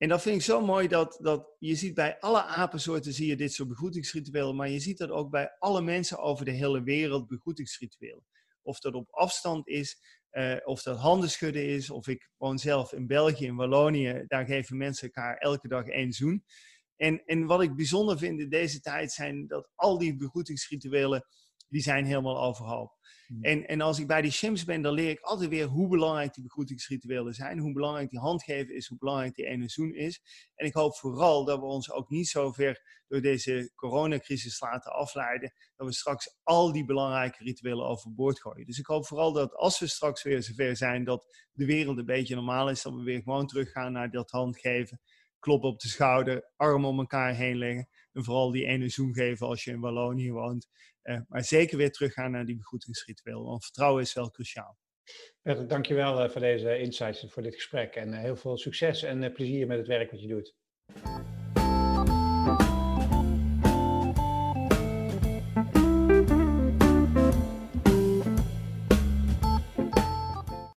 En 0.00 0.08
dat 0.08 0.22
vind 0.22 0.36
ik 0.36 0.42
zo 0.42 0.60
mooi 0.60 0.88
dat, 0.88 1.18
dat 1.22 1.56
je 1.58 1.74
ziet 1.74 1.94
bij 1.94 2.18
alle 2.18 2.44
apensoorten 2.44 3.12
zie 3.12 3.26
je 3.26 3.36
dit 3.36 3.52
soort 3.52 3.68
begroetingsrituelen, 3.68 4.56
maar 4.56 4.68
je 4.68 4.80
ziet 4.80 4.98
dat 4.98 5.10
ook 5.10 5.30
bij 5.30 5.56
alle 5.58 5.82
mensen 5.82 6.18
over 6.18 6.44
de 6.44 6.50
hele 6.50 6.82
wereld 6.82 7.26
begroetingsrituelen. 7.26 8.24
Of 8.62 8.80
dat 8.80 8.94
op 8.94 9.08
afstand 9.10 9.68
is, 9.68 10.00
uh, 10.32 10.56
of 10.64 10.82
dat 10.82 10.98
handen 10.98 11.30
schudden 11.30 11.66
is, 11.66 11.90
of 11.90 12.08
ik 12.08 12.30
woon 12.36 12.58
zelf 12.58 12.92
in 12.92 13.06
België, 13.06 13.44
in 13.44 13.56
Wallonië, 13.56 14.24
daar 14.26 14.46
geven 14.46 14.76
mensen 14.76 15.06
elkaar 15.06 15.36
elke 15.36 15.68
dag 15.68 15.86
één 15.86 16.12
zoen. 16.12 16.44
En, 16.96 17.24
en 17.24 17.46
wat 17.46 17.62
ik 17.62 17.76
bijzonder 17.76 18.18
vind 18.18 18.40
in 18.40 18.48
deze 18.48 18.80
tijd 18.80 19.12
zijn 19.12 19.46
dat 19.46 19.70
al 19.74 19.98
die 19.98 20.16
begroetingsrituelen, 20.16 21.26
die 21.70 21.82
zijn 21.82 22.04
helemaal 22.04 22.42
overhoop. 22.42 22.98
Hmm. 23.26 23.42
En, 23.42 23.66
en 23.66 23.80
als 23.80 23.98
ik 23.98 24.06
bij 24.06 24.22
die 24.22 24.30
shims 24.30 24.64
ben, 24.64 24.82
dan 24.82 24.92
leer 24.92 25.10
ik 25.10 25.20
altijd 25.20 25.50
weer 25.50 25.66
hoe 25.66 25.88
belangrijk 25.88 26.34
die 26.34 26.42
begroetingsrituelen 26.42 27.34
zijn. 27.34 27.58
Hoe 27.58 27.72
belangrijk 27.72 28.10
die 28.10 28.18
handgeven 28.18 28.74
is, 28.74 28.86
hoe 28.86 28.98
belangrijk 28.98 29.34
die 29.34 29.46
ene 29.46 29.68
zoen 29.68 29.94
is. 29.94 30.20
En 30.54 30.66
ik 30.66 30.74
hoop 30.74 30.96
vooral 30.96 31.44
dat 31.44 31.58
we 31.58 31.64
ons 31.64 31.90
ook 31.90 32.10
niet 32.10 32.28
zo 32.28 32.52
ver 32.52 33.02
door 33.08 33.20
deze 33.20 33.72
coronacrisis 33.74 34.60
laten 34.60 34.92
afleiden. 34.92 35.52
Dat 35.76 35.86
we 35.86 35.94
straks 35.94 36.38
al 36.42 36.72
die 36.72 36.84
belangrijke 36.84 37.44
rituelen 37.44 37.86
overboord 37.86 38.40
gooien. 38.40 38.66
Dus 38.66 38.78
ik 38.78 38.86
hoop 38.86 39.06
vooral 39.06 39.32
dat 39.32 39.54
als 39.54 39.78
we 39.78 39.86
straks 39.86 40.22
weer 40.22 40.42
zover 40.42 40.76
zijn 40.76 41.04
dat 41.04 41.48
de 41.52 41.64
wereld 41.64 41.98
een 41.98 42.04
beetje 42.04 42.34
normaal 42.34 42.70
is, 42.70 42.82
dat 42.82 42.94
we 42.94 43.02
weer 43.02 43.22
gewoon 43.22 43.46
teruggaan 43.46 43.92
naar 43.92 44.10
dat 44.10 44.30
handgeven. 44.30 45.00
Klop 45.38 45.64
op 45.64 45.80
de 45.80 45.88
schouder, 45.88 46.50
arm 46.56 46.84
om 46.84 46.98
elkaar 46.98 47.34
heen 47.34 47.56
leggen. 47.56 47.88
En 48.12 48.24
vooral 48.24 48.50
die 48.50 48.66
ene 48.66 48.88
zoen 48.88 49.14
geven 49.14 49.46
als 49.46 49.64
je 49.64 49.70
in 49.70 49.80
Wallonië 49.80 50.32
woont. 50.32 50.68
Uh, 51.02 51.18
maar 51.28 51.44
zeker 51.44 51.76
weer 51.76 51.90
teruggaan 51.90 52.30
naar 52.30 52.44
die 52.44 52.56
begroetingsritueel. 52.56 53.44
Want 53.44 53.64
vertrouwen 53.64 54.02
is 54.02 54.14
wel 54.14 54.30
cruciaal. 54.30 54.78
Dank 55.42 55.68
dankjewel 55.68 56.24
uh, 56.24 56.30
voor 56.30 56.40
deze 56.40 56.78
insights 56.78 57.22
en 57.22 57.30
voor 57.30 57.42
dit 57.42 57.54
gesprek. 57.54 57.94
En 57.94 58.12
heel 58.12 58.36
veel 58.36 58.58
succes 58.58 59.02
en 59.02 59.32
plezier 59.32 59.66
met 59.66 59.78
het 59.78 59.86
werk 59.86 60.10
wat 60.10 60.20
je 60.20 60.28
doet. 60.28 60.54